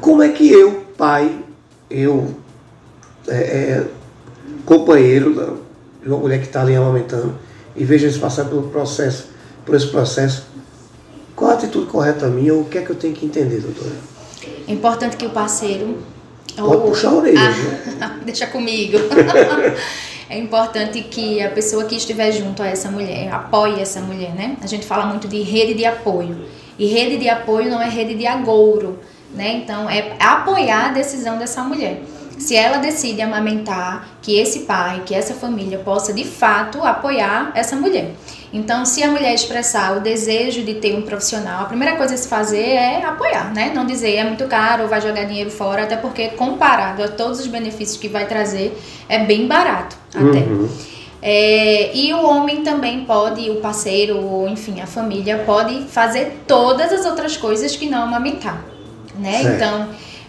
Como 0.00 0.22
é 0.22 0.28
que 0.28 0.48
eu, 0.48 0.84
pai, 0.96 1.44
eu, 1.90 2.32
é, 3.26 3.34
é, 3.34 3.86
companheiro 4.64 5.60
de 6.00 6.08
uma 6.08 6.18
mulher 6.18 6.38
que 6.38 6.46
está 6.46 6.62
ali 6.62 6.76
amamentando 6.76 7.34
e 7.74 7.84
vejo 7.84 8.06
eles 8.06 8.16
passar 8.16 8.44
pelo 8.44 8.68
processo, 8.68 9.28
por 9.64 9.74
esse 9.74 9.88
processo, 9.88 10.46
qual 11.34 11.50
a 11.50 11.54
atitude 11.54 11.86
correta 11.86 12.28
minha 12.28 12.54
ou 12.54 12.62
o 12.62 12.64
que 12.64 12.78
é 12.78 12.82
que 12.82 12.90
eu 12.90 12.96
tenho 12.96 13.14
que 13.14 13.26
entender, 13.26 13.60
doutora? 13.60 13.94
É 14.68 14.72
importante 14.72 15.16
que 15.16 15.26
o 15.26 15.30
parceiro. 15.30 15.98
Pode 16.56 16.76
ou, 16.76 16.80
puxar 16.82 17.10
a 17.10 17.14
orelha. 17.14 17.40
Ah, 18.00 18.16
deixa 18.24 18.46
comigo. 18.46 18.98
é 20.28 20.38
importante 20.38 21.02
que 21.02 21.42
a 21.42 21.50
pessoa 21.50 21.84
que 21.84 21.96
estiver 21.96 22.32
junto 22.32 22.62
a 22.62 22.66
essa 22.66 22.90
mulher 22.90 23.32
apoie 23.32 23.80
essa 23.80 24.00
mulher, 24.00 24.34
né? 24.34 24.56
A 24.62 24.66
gente 24.66 24.86
fala 24.86 25.06
muito 25.06 25.28
de 25.28 25.42
rede 25.42 25.74
de 25.74 25.84
apoio. 25.84 26.46
E 26.78 26.86
rede 26.86 27.16
de 27.16 27.28
apoio 27.28 27.70
não 27.70 27.80
é 27.80 27.88
rede 27.88 28.14
de 28.14 28.26
agouro, 28.26 28.98
né? 29.34 29.52
Então 29.62 29.88
é 29.88 30.16
apoiar 30.18 30.86
a 30.86 30.92
decisão 30.92 31.38
dessa 31.38 31.62
mulher 31.62 32.02
se 32.38 32.54
ela 32.54 32.78
decide 32.78 33.22
amamentar, 33.22 34.08
que 34.20 34.38
esse 34.38 34.60
pai, 34.60 35.02
que 35.06 35.14
essa 35.14 35.34
família 35.34 35.78
possa 35.78 36.12
de 36.12 36.24
fato 36.24 36.82
apoiar 36.82 37.50
essa 37.54 37.76
mulher. 37.76 38.12
Então, 38.52 38.84
se 38.84 39.02
a 39.02 39.10
mulher 39.10 39.34
expressar 39.34 39.96
o 39.96 40.00
desejo 40.00 40.62
de 40.62 40.74
ter 40.74 40.94
um 40.94 41.02
profissional, 41.02 41.62
a 41.62 41.64
primeira 41.64 41.96
coisa 41.96 42.14
a 42.14 42.16
se 42.16 42.28
fazer 42.28 42.64
é 42.64 43.04
apoiar, 43.04 43.52
né? 43.52 43.72
Não 43.74 43.84
dizer 43.84 44.14
é 44.14 44.24
muito 44.24 44.46
caro 44.46 44.84
ou 44.84 44.88
vai 44.88 45.00
jogar 45.00 45.24
dinheiro 45.24 45.50
fora, 45.50 45.82
até 45.82 45.96
porque 45.96 46.28
comparado 46.28 47.02
a 47.02 47.08
todos 47.08 47.40
os 47.40 47.46
benefícios 47.46 47.98
que 47.98 48.08
vai 48.08 48.26
trazer, 48.26 48.76
é 49.08 49.18
bem 49.18 49.46
barato 49.46 49.96
até. 50.14 50.38
Uhum. 50.38 50.68
É, 51.20 51.96
e 51.96 52.14
o 52.14 52.22
homem 52.24 52.62
também 52.62 53.04
pode, 53.04 53.50
o 53.50 53.56
parceiro, 53.56 54.18
ou 54.18 54.48
enfim, 54.48 54.80
a 54.80 54.86
família 54.86 55.42
pode 55.44 55.82
fazer 55.88 56.42
todas 56.46 56.92
as 56.92 57.04
outras 57.04 57.36
coisas 57.36 57.74
que 57.74 57.88
não 57.88 58.04
amamentar, 58.04 58.64
né? 59.18 59.42
Certo. 59.42 59.56
Então 59.56 59.88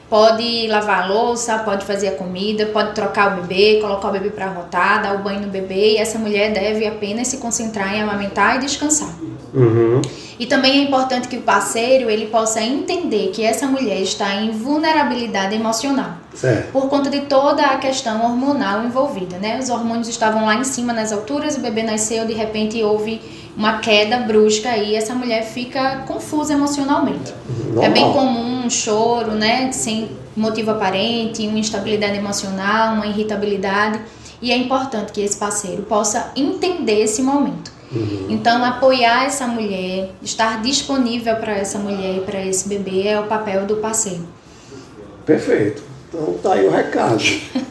Pode 0.09 0.67
lavar 0.67 1.03
a 1.03 1.07
louça, 1.07 1.59
pode 1.59 1.85
fazer 1.85 2.07
a 2.07 2.11
comida, 2.15 2.67
pode 2.67 2.93
trocar 2.93 3.33
o 3.33 3.41
bebê, 3.41 3.79
colocar 3.81 4.07
o 4.07 4.11
bebê 4.11 4.29
para 4.29 4.47
rotar, 4.47 5.03
dar 5.03 5.15
o 5.15 5.19
banho 5.19 5.41
no 5.41 5.47
bebê 5.47 5.93
e 5.93 5.97
essa 5.97 6.17
mulher 6.17 6.53
deve 6.53 6.87
apenas 6.87 7.27
se 7.27 7.37
concentrar 7.37 7.93
em 7.93 8.01
amamentar 8.01 8.55
e 8.55 8.59
descansar. 8.59 9.13
Uhum. 9.53 10.01
E 10.39 10.45
também 10.45 10.79
é 10.79 10.83
importante 10.83 11.27
que 11.27 11.37
o 11.37 11.41
parceiro 11.41 12.09
ele 12.09 12.27
possa 12.27 12.61
entender 12.61 13.31
que 13.31 13.43
essa 13.43 13.65
mulher 13.65 14.01
está 14.01 14.35
em 14.35 14.51
vulnerabilidade 14.51 15.55
emocional. 15.55 16.11
Certo. 16.33 16.71
Por 16.71 16.87
conta 16.89 17.09
de 17.09 17.21
toda 17.21 17.63
a 17.63 17.77
questão 17.77 18.23
hormonal 18.23 18.85
envolvida, 18.85 19.37
né? 19.37 19.57
Os 19.59 19.69
hormônios 19.69 20.07
estavam 20.07 20.45
lá 20.45 20.55
em 20.55 20.63
cima 20.63 20.93
nas 20.93 21.11
alturas, 21.11 21.57
o 21.57 21.59
bebê 21.59 21.81
nasceu, 21.81 22.25
de 22.25 22.33
repente 22.33 22.81
houve 22.83 23.19
uma 23.57 23.79
queda 23.79 24.19
brusca 24.19 24.77
e 24.77 24.95
essa 24.95 25.15
mulher 25.15 25.43
fica 25.43 26.03
confusa 26.07 26.53
emocionalmente. 26.53 27.33
Normal. 27.65 27.83
É 27.83 27.89
bem 27.89 28.13
comum 28.13 28.65
um 28.65 28.69
choro, 28.69 29.31
né, 29.31 29.71
sem 29.71 30.11
motivo 30.35 30.69
aparente, 30.69 31.47
uma 31.47 31.57
instabilidade 31.57 32.15
emocional, 32.15 32.93
uma 32.93 33.07
irritabilidade, 33.07 33.99
e 34.39 34.51
é 34.51 34.55
importante 34.55 35.11
que 35.11 35.21
esse 35.21 35.35
parceiro 35.35 35.81
possa 35.81 36.31
entender 36.35 37.01
esse 37.01 37.23
momento. 37.23 37.71
Uhum. 37.91 38.27
Então, 38.29 38.63
apoiar 38.63 39.25
essa 39.25 39.47
mulher, 39.47 40.11
estar 40.21 40.61
disponível 40.61 41.35
para 41.37 41.53
essa 41.53 41.79
mulher 41.79 42.17
e 42.17 42.21
para 42.21 42.45
esse 42.45 42.67
bebê 42.67 43.07
é 43.07 43.19
o 43.19 43.23
papel 43.23 43.65
do 43.65 43.77
parceiro. 43.77 44.27
Perfeito. 45.25 45.87
Então 46.09 46.33
tá 46.41 46.53
aí 46.53 46.65
o 46.65 46.71
recado. 46.71 47.21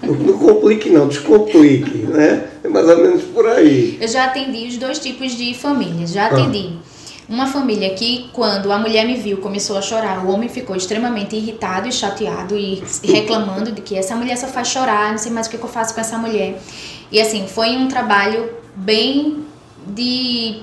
não, 0.03 0.39
complique 0.39 0.91
não, 0.91 1.09
descomplique, 1.09 1.99
né? 1.99 2.49
É 2.63 2.69
mais 2.69 2.87
ou 2.89 2.99
menos 2.99 3.23
por 3.25 3.47
aí. 3.47 3.97
Eu 4.01 4.07
já 4.07 4.27
atendi 4.27 4.67
os 4.67 4.77
dois 4.77 4.99
tipos 4.99 5.33
de 5.33 5.55
famílias. 5.55 6.11
Já 6.13 6.27
atendi 6.27 6.73
ah. 6.75 7.33
uma 7.33 7.47
família 7.47 7.95
que, 7.95 8.29
quando 8.35 8.71
a 8.71 8.79
mulher 8.79 9.07
me 9.07 9.17
viu, 9.17 9.39
começou 9.39 9.79
a 9.79 9.83
chorar. 9.83 10.25
O 10.27 10.31
homem 10.31 10.51
ficou 10.51 10.77
extremamente 10.77 11.35
irritado 11.35 11.89
e 11.89 11.93
chateado 11.93 12.57
e 12.59 12.83
reclamando 13.03 13.73
de 13.73 13.81
que 13.81 13.97
essa 13.97 14.15
mulher 14.15 14.37
só 14.37 14.49
faz 14.49 14.69
chorar, 14.69 15.13
não 15.13 15.19
sei 15.19 15.33
mais 15.33 15.47
o 15.47 15.51
que 15.51 15.57
eu 15.57 15.69
faço 15.69 15.95
com 15.95 16.01
essa 16.01 16.19
mulher. 16.19 16.61
E 17.11 17.19
assim, 17.19 17.47
foi 17.49 17.71
um 17.71 17.89
trabalho 17.89 18.51
bem 18.75 19.46
de 19.87 20.63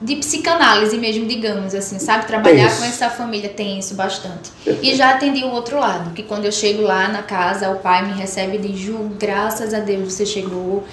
de 0.00 0.16
psicanálise 0.16 0.98
mesmo, 0.98 1.26
digamos 1.26 1.74
assim, 1.74 1.98
sabe? 1.98 2.26
Trabalhar 2.26 2.76
com 2.76 2.84
essa 2.84 3.08
família 3.08 3.48
tem 3.48 3.78
isso 3.78 3.94
bastante. 3.94 4.50
E 4.82 4.94
já 4.94 5.14
atendi 5.14 5.42
o 5.42 5.48
outro 5.50 5.78
lado, 5.78 6.10
que 6.10 6.22
quando 6.22 6.44
eu 6.44 6.52
chego 6.52 6.82
lá 6.82 7.08
na 7.08 7.22
casa, 7.22 7.70
o 7.70 7.76
pai 7.76 8.04
me 8.04 8.12
recebe 8.12 8.58
de 8.58 8.76
Ju, 8.76 9.12
graças 9.18 9.72
a 9.72 9.80
Deus 9.80 10.12
você 10.12 10.26
chegou 10.26 10.84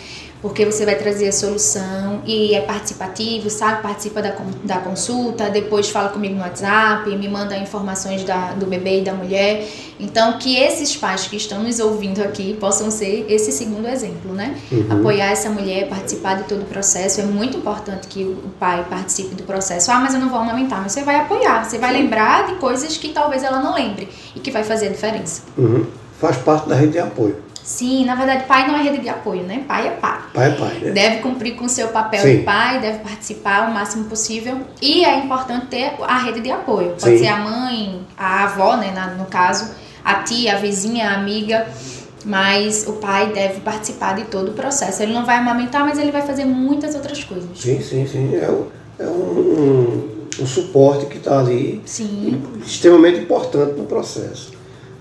porque 0.43 0.65
você 0.65 0.85
vai 0.85 0.95
trazer 0.95 1.29
a 1.29 1.31
solução 1.31 2.21
e 2.25 2.53
é 2.53 2.59
participativo, 2.59 3.49
sabe? 3.49 3.81
Participa 3.81 4.21
da, 4.21 4.35
da 4.65 4.77
consulta, 4.79 5.49
depois 5.49 5.89
fala 5.89 6.09
comigo 6.09 6.35
no 6.35 6.41
WhatsApp, 6.41 7.09
me 7.15 7.29
manda 7.29 7.57
informações 7.57 8.25
da, 8.25 8.51
do 8.51 8.65
bebê 8.65 8.99
e 8.99 9.03
da 9.05 9.13
mulher. 9.13 9.65
Então, 9.97 10.37
que 10.37 10.57
esses 10.57 10.97
pais 10.97 11.27
que 11.27 11.37
estão 11.37 11.63
nos 11.63 11.79
ouvindo 11.79 12.21
aqui 12.21 12.57
possam 12.59 12.91
ser 12.91 13.25
esse 13.29 13.53
segundo 13.53 13.87
exemplo, 13.87 14.33
né? 14.33 14.59
Uhum. 14.69 14.99
Apoiar 14.99 15.31
essa 15.31 15.49
mulher, 15.49 15.87
participar 15.87 16.35
de 16.35 16.43
todo 16.43 16.63
o 16.63 16.65
processo. 16.65 17.21
É 17.21 17.23
muito 17.23 17.59
importante 17.59 18.09
que 18.09 18.25
o 18.25 18.49
pai 18.59 18.85
participe 18.89 19.35
do 19.35 19.43
processo. 19.43 19.91
Ah, 19.91 19.99
mas 20.01 20.13
eu 20.13 20.19
não 20.19 20.27
vou 20.27 20.39
amamentar. 20.39 20.81
Mas 20.81 20.91
você 20.91 21.03
vai 21.03 21.15
apoiar, 21.15 21.63
você 21.63 21.77
vai 21.77 21.93
lembrar 21.93 22.47
de 22.47 22.55
coisas 22.55 22.97
que 22.97 23.13
talvez 23.13 23.43
ela 23.43 23.61
não 23.61 23.73
lembre 23.73 24.09
e 24.35 24.41
que 24.41 24.51
vai 24.51 24.65
fazer 24.65 24.87
a 24.87 24.91
diferença. 24.91 25.43
Uhum. 25.57 25.85
Faz 26.19 26.35
parte 26.35 26.67
da 26.67 26.75
rede 26.75 26.91
de 26.91 26.99
apoio. 26.99 27.52
Sim, 27.63 28.03
na 28.03 28.13
verdade, 28.15 28.43
pai 28.43 28.67
não 28.67 28.75
é 28.75 28.83
rede 28.83 28.97
de 28.99 29.09
apoio, 29.09 29.43
né? 29.43 29.63
Pai 29.65 29.87
é 29.87 29.91
pai. 29.91 30.19
Pai 30.33 30.49
é 30.49 30.55
pai, 30.55 30.79
né? 30.79 30.91
Deve 30.91 31.17
cumprir 31.17 31.55
com 31.55 31.67
seu 31.69 31.87
papel 31.87 32.21
Sim. 32.21 32.37
de 32.37 32.43
pai, 32.43 32.81
deve 32.81 32.99
participar 32.99 33.69
o 33.69 33.73
máximo 33.73 34.05
possível. 34.05 34.57
E 34.81 35.05
é 35.05 35.17
importante 35.19 35.67
ter 35.67 35.93
a 36.01 36.17
rede 36.17 36.41
de 36.41 36.51
apoio. 36.51 36.89
Pode 36.99 37.17
Sim. 37.17 37.23
ser 37.23 37.27
a 37.27 37.37
mãe, 37.37 38.01
a 38.17 38.43
avó, 38.43 38.75
né? 38.75 38.93
No 39.17 39.25
caso, 39.25 39.71
a 40.03 40.15
tia, 40.15 40.55
a 40.55 40.59
vizinha, 40.59 41.09
a 41.09 41.13
amiga. 41.15 41.65
Mas 42.25 42.85
o 42.87 42.93
pai 42.93 43.31
deve 43.33 43.61
participar 43.61 44.15
de 44.15 44.25
todo 44.25 44.49
o 44.49 44.53
processo. 44.53 45.01
Ele 45.01 45.13
não 45.13 45.25
vai 45.25 45.37
amamentar, 45.37 45.85
mas 45.85 45.97
ele 45.97 46.11
vai 46.11 46.21
fazer 46.21 46.45
muitas 46.45 46.95
outras 46.95 47.23
coisas. 47.23 47.49
Sim, 47.55 47.81
sim, 47.81 48.07
sim. 48.07 48.35
É, 48.35 48.49
um, 48.49 48.67
é 48.99 49.07
um, 49.07 49.09
um, 49.09 50.41
um 50.41 50.45
suporte 50.45 51.05
que 51.05 51.17
está 51.17 51.39
ali. 51.39 51.81
Sim. 51.85 52.41
Extremamente 52.65 53.19
importante 53.19 53.73
no 53.77 53.85
processo. 53.85 54.51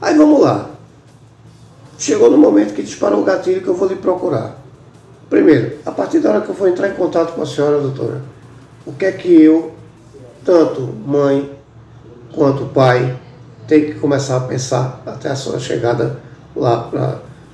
Aí 0.01 0.16
vamos 0.16 0.40
lá. 0.40 0.70
Chegou 2.03 2.29
no 2.29 2.37
momento 2.37 2.75
que 2.75 2.83
disparou 2.83 3.21
o 3.21 3.25
gatilho 3.25 3.62
que 3.62 3.69
eu 3.69 3.77
vou 3.77 3.87
lhe 3.87 3.95
procurar. 3.95 4.57
Primeiro, 5.31 5.79
a 5.87 5.93
partir 5.93 6.19
da 6.19 6.31
hora 6.31 6.41
que 6.41 6.49
eu 6.49 6.55
for 6.57 6.69
entrar 6.69 6.88
em 6.88 6.95
contato 6.95 7.33
com 7.33 7.43
a 7.43 7.47
senhora, 7.47 7.79
doutora, 7.79 8.21
o 8.85 8.93
que 8.93 9.05
é 9.05 9.12
que 9.12 9.41
eu, 9.41 9.73
tanto 10.45 10.81
mãe 10.83 11.49
quanto 12.35 12.65
pai, 12.65 13.17
tenho 13.69 13.87
que 13.87 14.01
começar 14.01 14.38
a 14.38 14.41
pensar 14.41 15.01
até 15.07 15.31
a 15.31 15.37
sua 15.37 15.61
chegada 15.61 16.19
lá 16.57 16.91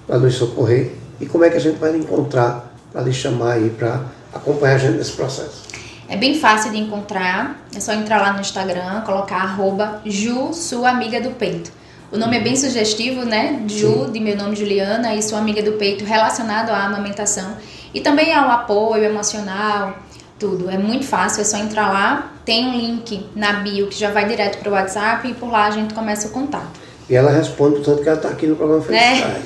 para 0.07 0.19
nos 0.19 0.35
socorrer? 0.37 0.95
E 1.21 1.27
como 1.27 1.45
é 1.45 1.51
que 1.51 1.59
a 1.59 1.61
gente 1.61 1.79
vai 1.79 1.93
lhe 1.93 1.99
encontrar 1.99 2.73
para 2.91 3.03
lhe 3.03 3.13
chamar 3.13 3.53
aí 3.53 3.69
para 3.69 4.01
acompanhar 4.33 4.77
a 4.77 4.79
gente 4.79 4.97
nesse 4.97 5.13
processo? 5.13 5.65
É 6.09 6.17
bem 6.17 6.41
fácil 6.41 6.71
de 6.71 6.79
encontrar, 6.79 7.61
é 7.77 7.81
só 7.81 7.93
entrar 7.93 8.19
lá 8.19 8.33
no 8.33 8.41
Instagram, 8.41 9.03
colocar 9.03 9.43
arroba 9.43 10.01
Ju, 10.07 10.55
sua 10.55 10.89
amiga 10.89 11.21
do 11.21 11.33
peito. 11.33 11.77
O 12.11 12.17
nome 12.17 12.39
é 12.39 12.41
bem 12.41 12.57
sugestivo, 12.57 13.25
né? 13.25 13.63
Ju, 13.67 14.07
Sim. 14.07 14.13
de 14.13 14.21
meu 14.21 14.35
nome 14.35 14.57
Juliana, 14.57 15.15
e 15.15 15.23
sou 15.23 15.37
amiga 15.37 15.63
do 15.63 15.73
peito 15.73 16.05
relacionado 16.05 16.71
à 16.71 16.85
amamentação 16.85 17.55
e 17.93 18.01
também 18.01 18.33
ao 18.33 18.51
apoio 18.51 19.05
emocional, 19.05 19.95
tudo. 20.39 20.71
É 20.71 20.79
muito 20.79 21.05
fácil, 21.05 21.43
é 21.43 21.45
só 21.45 21.59
entrar 21.59 21.93
lá. 21.93 22.33
Tem 22.47 22.67
um 22.67 22.79
link 22.79 23.27
na 23.37 23.55
bio 23.55 23.89
que 23.89 23.99
já 23.99 24.11
vai 24.11 24.27
direto 24.27 24.59
para 24.59 24.71
o 24.71 24.73
WhatsApp 24.73 25.29
e 25.29 25.35
por 25.35 25.51
lá 25.51 25.67
a 25.67 25.71
gente 25.71 25.93
começa 25.93 26.29
o 26.29 26.31
contato. 26.31 26.81
E 27.11 27.15
ela 27.15 27.31
responde, 27.31 27.81
tanto 27.81 28.03
que 28.03 28.09
ela 28.09 28.17
está 28.17 28.29
aqui 28.29 28.47
no 28.47 28.57
programa 28.57 28.83
Felicidade. 28.83 29.43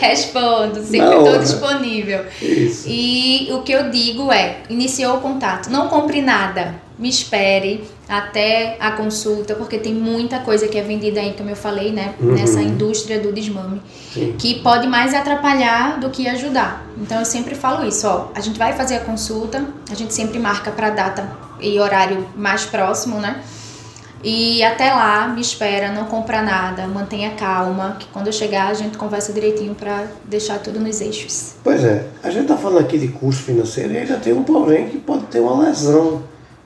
É. 0.00 0.06
Respondo, 0.06 0.80
sempre 0.84 1.16
estou 1.16 1.38
disponível. 1.38 2.24
Isso. 2.40 2.84
E 2.86 3.48
o 3.52 3.62
que 3.62 3.72
eu 3.72 3.90
digo 3.90 4.30
é, 4.30 4.58
iniciou 4.68 5.16
o 5.16 5.20
contato, 5.20 5.70
não 5.70 5.88
compre 5.88 6.20
nada, 6.20 6.74
me 6.98 7.08
espere 7.08 7.84
até 8.10 8.76
a 8.80 8.90
consulta, 8.90 9.54
porque 9.54 9.78
tem 9.78 9.94
muita 9.94 10.40
coisa 10.40 10.66
que 10.66 10.76
é 10.76 10.82
vendida 10.82 11.20
aí, 11.20 11.32
como 11.32 11.48
eu 11.48 11.54
falei, 11.54 11.92
né, 11.92 12.14
uhum. 12.20 12.32
nessa 12.32 12.60
indústria 12.60 13.20
do 13.20 13.32
desmame, 13.32 13.80
Sim. 14.12 14.34
que 14.36 14.60
pode 14.60 14.88
mais 14.88 15.14
atrapalhar 15.14 16.00
do 16.00 16.10
que 16.10 16.26
ajudar. 16.28 16.84
Então 17.00 17.20
eu 17.20 17.24
sempre 17.24 17.54
falo 17.54 17.86
isso, 17.86 18.08
ó, 18.08 18.28
a 18.34 18.40
gente 18.40 18.58
vai 18.58 18.72
fazer 18.72 18.96
a 18.96 19.00
consulta, 19.00 19.64
a 19.88 19.94
gente 19.94 20.12
sempre 20.12 20.40
marca 20.40 20.72
para 20.72 20.90
data 20.90 21.30
e 21.60 21.78
horário 21.78 22.26
mais 22.36 22.64
próximo, 22.64 23.20
né? 23.20 23.40
E 24.22 24.62
até 24.62 24.92
lá, 24.92 25.28
me 25.28 25.40
espera, 25.40 25.90
não 25.92 26.04
compra 26.04 26.42
nada, 26.42 26.86
mantenha 26.86 27.30
calma, 27.30 27.96
que 27.98 28.06
quando 28.08 28.26
eu 28.26 28.32
chegar 28.32 28.68
a 28.68 28.74
gente 28.74 28.98
conversa 28.98 29.32
direitinho 29.32 29.74
para 29.74 30.08
deixar 30.24 30.58
tudo 30.58 30.78
nos 30.78 31.00
eixos. 31.00 31.54
Pois 31.62 31.82
é, 31.84 32.06
a 32.22 32.28
gente 32.28 32.42
está 32.42 32.56
falando 32.56 32.80
aqui 32.80 32.98
de 32.98 33.08
custo 33.08 33.44
financeiro 33.44 33.94
e 33.94 33.98
ainda 33.98 34.16
tem 34.16 34.32
um 34.32 34.42
porém 34.42 34.88
que 34.88 34.98
pode 34.98 35.24
ter 35.26 35.40
uma 35.40 35.62
lesão. 35.62 36.22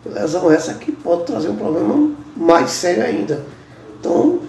Lesão 0.07 0.51
essa 0.51 0.75
que 0.75 0.93
pode 0.93 1.25
trazer 1.25 1.49
um 1.49 1.57
problema 1.57 2.15
mais 2.37 2.71
sério 2.71 3.05
ainda. 3.05 3.43
Então, 3.99 4.41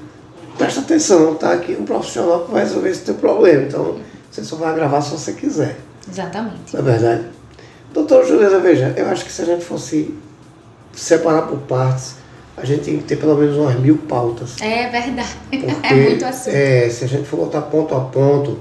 presta 0.58 0.82
atenção, 0.82 1.36
tá 1.36 1.54
aqui 1.54 1.78
um 1.80 1.86
profissional 1.86 2.46
que 2.46 2.52
vai 2.52 2.64
resolver 2.64 2.90
esse 2.90 3.02
teu 3.02 3.16
problema. 3.16 3.64
Então, 3.64 3.98
você 4.30 4.44
só 4.44 4.58
vai 4.58 4.70
agravar 4.70 5.02
se 5.02 5.12
você 5.12 5.34
quiser. 5.34 5.78
Exatamente. 6.10 6.74
Não 6.74 6.80
é 6.82 6.84
verdade? 6.84 7.26
Doutora 7.94 8.26
Juliana, 8.26 8.60
veja, 8.60 8.94
eu 8.98 9.08
acho 9.08 9.24
que 9.24 9.32
se 9.32 9.42
a 9.42 9.46
gente 9.46 9.64
fosse 9.64 10.14
separar 10.94 11.44
por 11.44 11.60
partes, 11.60 12.16
a 12.58 12.66
gente 12.66 12.84
tem 12.84 12.98
que 12.98 13.04
ter 13.04 13.16
pelo 13.16 13.36
menos 13.36 13.56
umas 13.56 13.80
mil 13.80 13.98
pautas. 13.98 14.62
É 14.62 14.90
verdade. 14.90 15.36
Porque, 15.50 15.94
é 15.94 15.94
muito 15.94 16.26
assunto. 16.26 16.54
É, 16.54 16.90
se 16.90 17.06
a 17.06 17.08
gente 17.08 17.28
for 17.28 17.38
botar 17.38 17.62
ponto 17.62 17.96
a 17.96 18.02
ponto, 18.02 18.60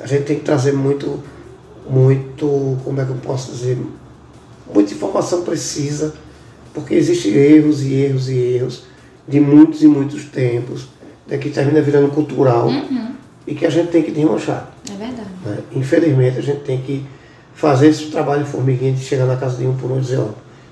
a 0.00 0.06
gente 0.06 0.24
tem 0.24 0.38
que 0.38 0.44
trazer 0.44 0.72
muito, 0.72 1.22
muito, 1.88 2.78
como 2.84 3.00
é 3.00 3.04
que 3.04 3.10
eu 3.10 3.16
posso 3.16 3.52
dizer, 3.52 3.78
muita 4.72 4.92
informação 4.92 5.42
precisa, 5.42 6.14
porque 6.74 6.94
existem 6.94 7.32
erros 7.34 7.82
e 7.82 7.94
erros 7.94 8.28
e 8.28 8.34
erros 8.34 8.82
de 9.28 9.40
muitos 9.40 9.82
e 9.82 9.86
muitos 9.86 10.24
tempos, 10.24 10.88
né, 11.26 11.38
que 11.38 11.50
termina 11.50 11.80
virando 11.80 12.08
cultural 12.10 12.66
Uhum, 12.68 13.12
e 13.46 13.54
que 13.54 13.64
a 13.66 13.70
gente 13.70 13.90
tem 13.90 14.02
que 14.02 14.10
desmanchar. 14.10 14.72
é 14.90 14.96
verdade. 14.96 15.28
né? 15.44 15.58
Infelizmente, 15.72 16.38
a 16.38 16.42
gente 16.42 16.60
tem 16.60 16.80
que 16.80 17.04
fazer 17.54 17.88
esse 17.88 18.06
trabalho 18.06 18.44
formiguinha 18.46 18.92
de 18.92 19.00
chegar 19.04 19.26
na 19.26 19.36
casa 19.36 19.56
de 19.56 19.66
um 19.66 19.76
por 19.76 19.90
um 19.90 19.98
e 19.98 20.00
dizer, 20.00 20.18
ó, 20.18 20.28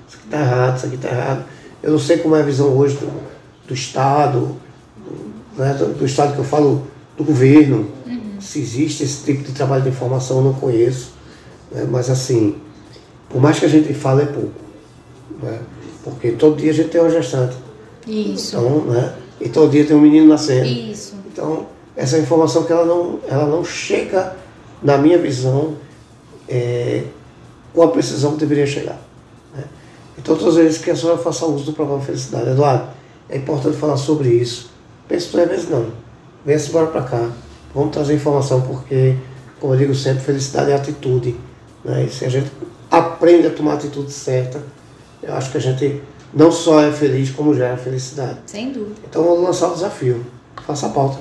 isso 0.07 0.17
aqui 0.17 0.25
está 0.25 0.39
errado, 0.39 0.77
isso 0.77 0.85
aqui 0.87 0.95
está 0.95 1.09
errado. 1.09 1.45
Eu 1.83 1.91
não 1.91 1.99
sei 1.99 2.17
como 2.17 2.35
é 2.35 2.41
a 2.41 2.43
visão 2.43 2.75
hoje 2.77 2.95
do, 2.97 3.11
do 3.67 3.73
Estado, 3.73 4.55
do, 4.97 5.61
né, 5.61 5.73
do, 5.75 5.93
do 5.93 6.05
Estado 6.05 6.33
que 6.33 6.39
eu 6.39 6.45
falo, 6.45 6.87
do 7.17 7.23
governo, 7.23 7.87
se 8.39 8.59
existe 8.59 9.03
esse 9.03 9.23
tipo 9.23 9.43
de 9.43 9.51
trabalho 9.51 9.83
de 9.83 9.89
informação, 9.89 10.37
eu 10.37 10.43
não 10.43 10.53
conheço. 10.53 11.13
né? 11.71 11.87
Mas 11.89 12.09
assim, 12.09 12.55
por 13.31 13.41
mais 13.41 13.59
que 13.59 13.65
a 13.65 13.69
gente 13.69 13.93
fale, 13.93 14.23
é 14.23 14.25
pouco. 14.25 14.51
né? 15.41 15.59
Porque 16.03 16.31
todo 16.31 16.57
dia 16.57 16.71
a 16.71 16.73
gente 16.73 16.89
tem 16.89 16.99
uma 17.01 17.09
gestante. 17.09 17.55
Isso. 18.07 18.55
Então, 18.57 18.81
né? 18.85 19.13
E 19.39 19.49
todo 19.49 19.71
dia 19.71 19.85
tem 19.85 19.95
um 19.95 20.01
menino 20.01 20.27
nascendo. 20.27 20.65
Isso. 20.65 21.15
Então, 21.31 21.67
essa 21.95 22.17
informação 22.17 22.63
que 22.63 22.71
ela 22.71 22.85
não, 22.85 23.19
ela 23.27 23.45
não 23.45 23.63
chega, 23.63 24.35
na 24.81 24.97
minha 24.97 25.17
visão, 25.17 25.75
é, 26.49 27.03
com 27.73 27.83
a 27.83 27.87
precisão 27.89 28.33
que 28.33 28.39
deveria 28.39 28.65
chegar. 28.65 28.99
né? 29.55 29.63
Então, 30.17 30.35
todas 30.35 30.57
as 30.57 30.63
vezes 30.63 30.77
que 30.79 30.89
a 30.91 30.95
senhora 30.95 31.17
faça 31.17 31.45
uso 31.45 31.65
do 31.65 31.73
programa 31.73 32.01
Felicidade, 32.01 32.49
Eduardo, 32.49 32.87
é 33.29 33.37
importante 33.37 33.77
falar 33.77 33.97
sobre 33.97 34.29
isso. 34.29 34.71
Pense 35.07 35.31
duas 35.31 35.47
vezes 35.47 35.69
não. 35.69 35.87
Venha-se 36.45 36.69
embora 36.69 36.87
para 36.87 37.03
cá. 37.03 37.29
Vamos 37.73 37.91
trazer 37.91 38.15
informação, 38.15 38.61
porque, 38.61 39.15
como 39.59 39.73
eu 39.73 39.77
digo 39.77 39.95
sempre, 39.95 40.21
felicidade 40.21 40.71
é 40.71 40.75
atitude. 40.75 41.35
Né? 41.85 42.05
E 42.05 42.09
se 42.09 42.25
a 42.25 42.29
gente 42.29 42.51
aprende 42.91 43.47
a 43.47 43.49
tomar 43.49 43.71
a 43.71 43.75
atitude 43.75 44.11
certa, 44.11 44.61
eu 45.23 45.33
acho 45.33 45.49
que 45.49 45.57
a 45.57 45.61
gente 45.61 46.01
não 46.33 46.51
só 46.51 46.81
é 46.81 46.91
feliz, 46.91 47.31
como 47.31 47.53
gera 47.53 47.77
felicidade. 47.77 48.39
Sem 48.45 48.71
dúvida. 48.71 48.95
Então 49.09 49.23
vou 49.23 49.41
lançar 49.41 49.69
o 49.69 49.73
desafio. 49.73 50.25
Faça 50.67 50.87
a 50.87 50.89
pauta. 50.89 51.17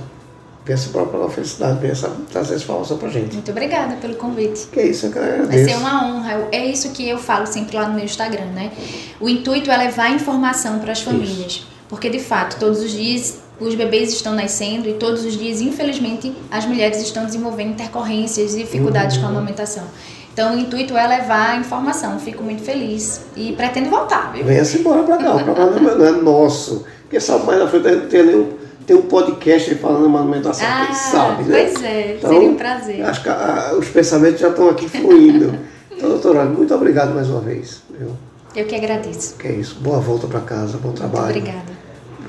Pensa 0.65 0.91
para 0.91 1.25
a 1.25 1.31
felicidade, 1.31 1.81
pensa 1.81 2.11
trazer 2.31 2.55
essa 2.55 2.65
informação 2.65 2.99
para 2.99 3.09
gente. 3.09 3.35
Muito 3.35 3.51
obrigada 3.51 3.97
pelo 3.97 4.15
convite. 4.15 4.67
Que 4.67 4.81
é 4.81 4.87
isso, 4.89 5.07
eu 5.07 5.13
que 5.13 5.19
Vai 5.19 5.65
ser 5.65 5.77
uma 5.77 6.07
honra. 6.07 6.49
É 6.53 6.65
isso 6.67 6.91
que 6.91 7.09
eu 7.09 7.19
falo 7.19 7.47
sempre 7.47 7.77
lá 7.77 7.89
no 7.89 7.95
meu 7.95 8.05
Instagram, 8.05 8.47
né? 8.47 8.71
O 9.19 9.29
intuito 9.29 9.71
é 9.71 9.77
levar 9.77 10.11
informação 10.11 10.79
para 10.79 10.93
as 10.93 11.01
famílias. 11.01 11.67
Porque, 11.89 12.11
de 12.11 12.21
fato, 12.21 12.59
todos 12.61 12.81
os 12.81 12.93
dias 12.93 13.39
os 13.59 13.75
bebês 13.75 14.13
estão 14.13 14.35
nascendo 14.35 14.89
e 14.89 14.95
todos 14.95 15.25
os 15.25 15.37
dias, 15.37 15.61
infelizmente, 15.61 16.35
as 16.51 16.65
mulheres 16.65 17.01
estão 17.03 17.27
desenvolvendo 17.27 17.73
intercorrências 17.73 18.55
e 18.55 18.59
dificuldades 18.59 19.19
com 19.19 19.27
a 19.27 19.29
amamentação. 19.29 19.85
Então, 20.33 20.55
o 20.55 20.59
intuito 20.59 20.97
é 20.97 21.07
levar 21.07 21.59
informação. 21.59 22.19
Fico 22.19 22.43
muito 22.43 22.63
feliz 22.63 23.23
e 23.37 23.53
pretendo 23.53 23.91
voltar, 23.91 24.33
viu? 24.33 24.45
Venha-se 24.45 24.79
embora 24.79 25.03
para 25.03 25.17
cá. 25.19 25.35
O 25.37 25.45
programa 25.45 25.81
não 25.81 25.91
é- 25.91 25.95
não 25.97 26.07
é 26.07 26.13
nosso. 26.13 26.85
Quem 27.11 27.19
sabe 27.21 27.45
mais 27.47 27.59
na 27.59 27.67
frente 27.69 28.07
tem, 28.07 28.23
nenhum, 28.25 28.53
tem 28.87 28.97
um 28.97 29.03
podcast 29.03 29.71
aí 29.71 29.77
falando 29.77 30.09
de 30.09 30.17
alimentação, 30.17 30.67
Ah, 30.69 30.87
quem 30.87 30.95
sabe, 30.95 31.43
né? 31.45 31.65
pois 31.71 31.83
é, 31.85 32.15
Então, 32.17 32.31
seria 32.31 32.49
um 32.49 32.55
prazer. 32.55 33.05
Acho 33.05 33.23
que 33.23 33.29
ah, 33.29 33.75
os 33.77 33.89
pensamentos 33.89 34.41
já 34.41 34.49
estão 34.49 34.69
aqui 34.69 34.89
fluindo. 34.89 35.59
Então, 35.91 36.09
doutora, 36.09 36.45
muito 36.45 36.73
obrigado 36.75 37.13
mais 37.15 37.29
uma 37.29 37.41
vez. 37.41 37.83
Viu? 37.99 38.11
Eu 38.55 38.65
que 38.67 38.75
agradeço. 38.77 39.37
Que 39.37 39.49
é 39.49 39.53
isso. 39.53 39.77
Boa 39.81 39.99
volta 39.99 40.27
para 40.27 40.41
casa, 40.41 40.79
bom 40.79 40.89
Muito 40.89 40.99
trabalho. 40.99 41.25
obrigada. 41.27 41.71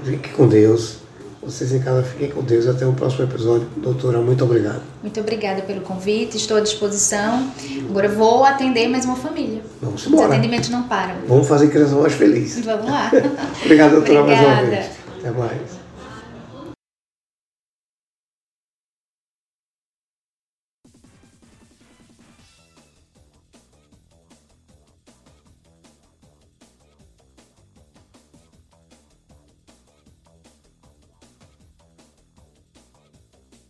Fique 0.03 0.29
com 0.29 0.47
Deus. 0.47 0.97
Vocês 1.43 1.73
em 1.73 1.79
casa 1.79 2.03
fiquem 2.03 2.29
com 2.29 2.41
Deus. 2.43 2.67
Até 2.67 2.85
o 2.85 2.93
próximo 2.93 3.23
episódio. 3.23 3.67
Doutora, 3.77 4.19
muito 4.19 4.43
obrigado. 4.43 4.81
Muito 5.01 5.19
obrigada 5.19 5.61
pelo 5.63 5.81
convite, 5.81 6.37
estou 6.37 6.57
à 6.57 6.59
disposição. 6.61 7.51
Agora 7.89 8.07
vou 8.09 8.45
atender 8.45 8.87
mais 8.87 9.05
uma 9.05 9.15
família. 9.15 9.61
Vamos 9.81 10.01
Os 10.05 10.07
embora. 10.07 10.27
atendimentos 10.27 10.69
não 10.69 10.83
param. 10.83 11.15
Vamos 11.27 11.47
fazer 11.47 11.69
criança 11.69 11.95
mais 11.95 12.13
feliz. 12.13 12.63
Vamos 12.63 12.85
lá. 12.85 13.11
Obrigado, 13.65 13.91
doutora, 13.93 14.23
mais 14.23 14.39
uma 14.39 14.47
Obrigada. 14.59 14.67
vez. 14.69 14.85
Até 15.19 15.31
mais. 15.31 15.80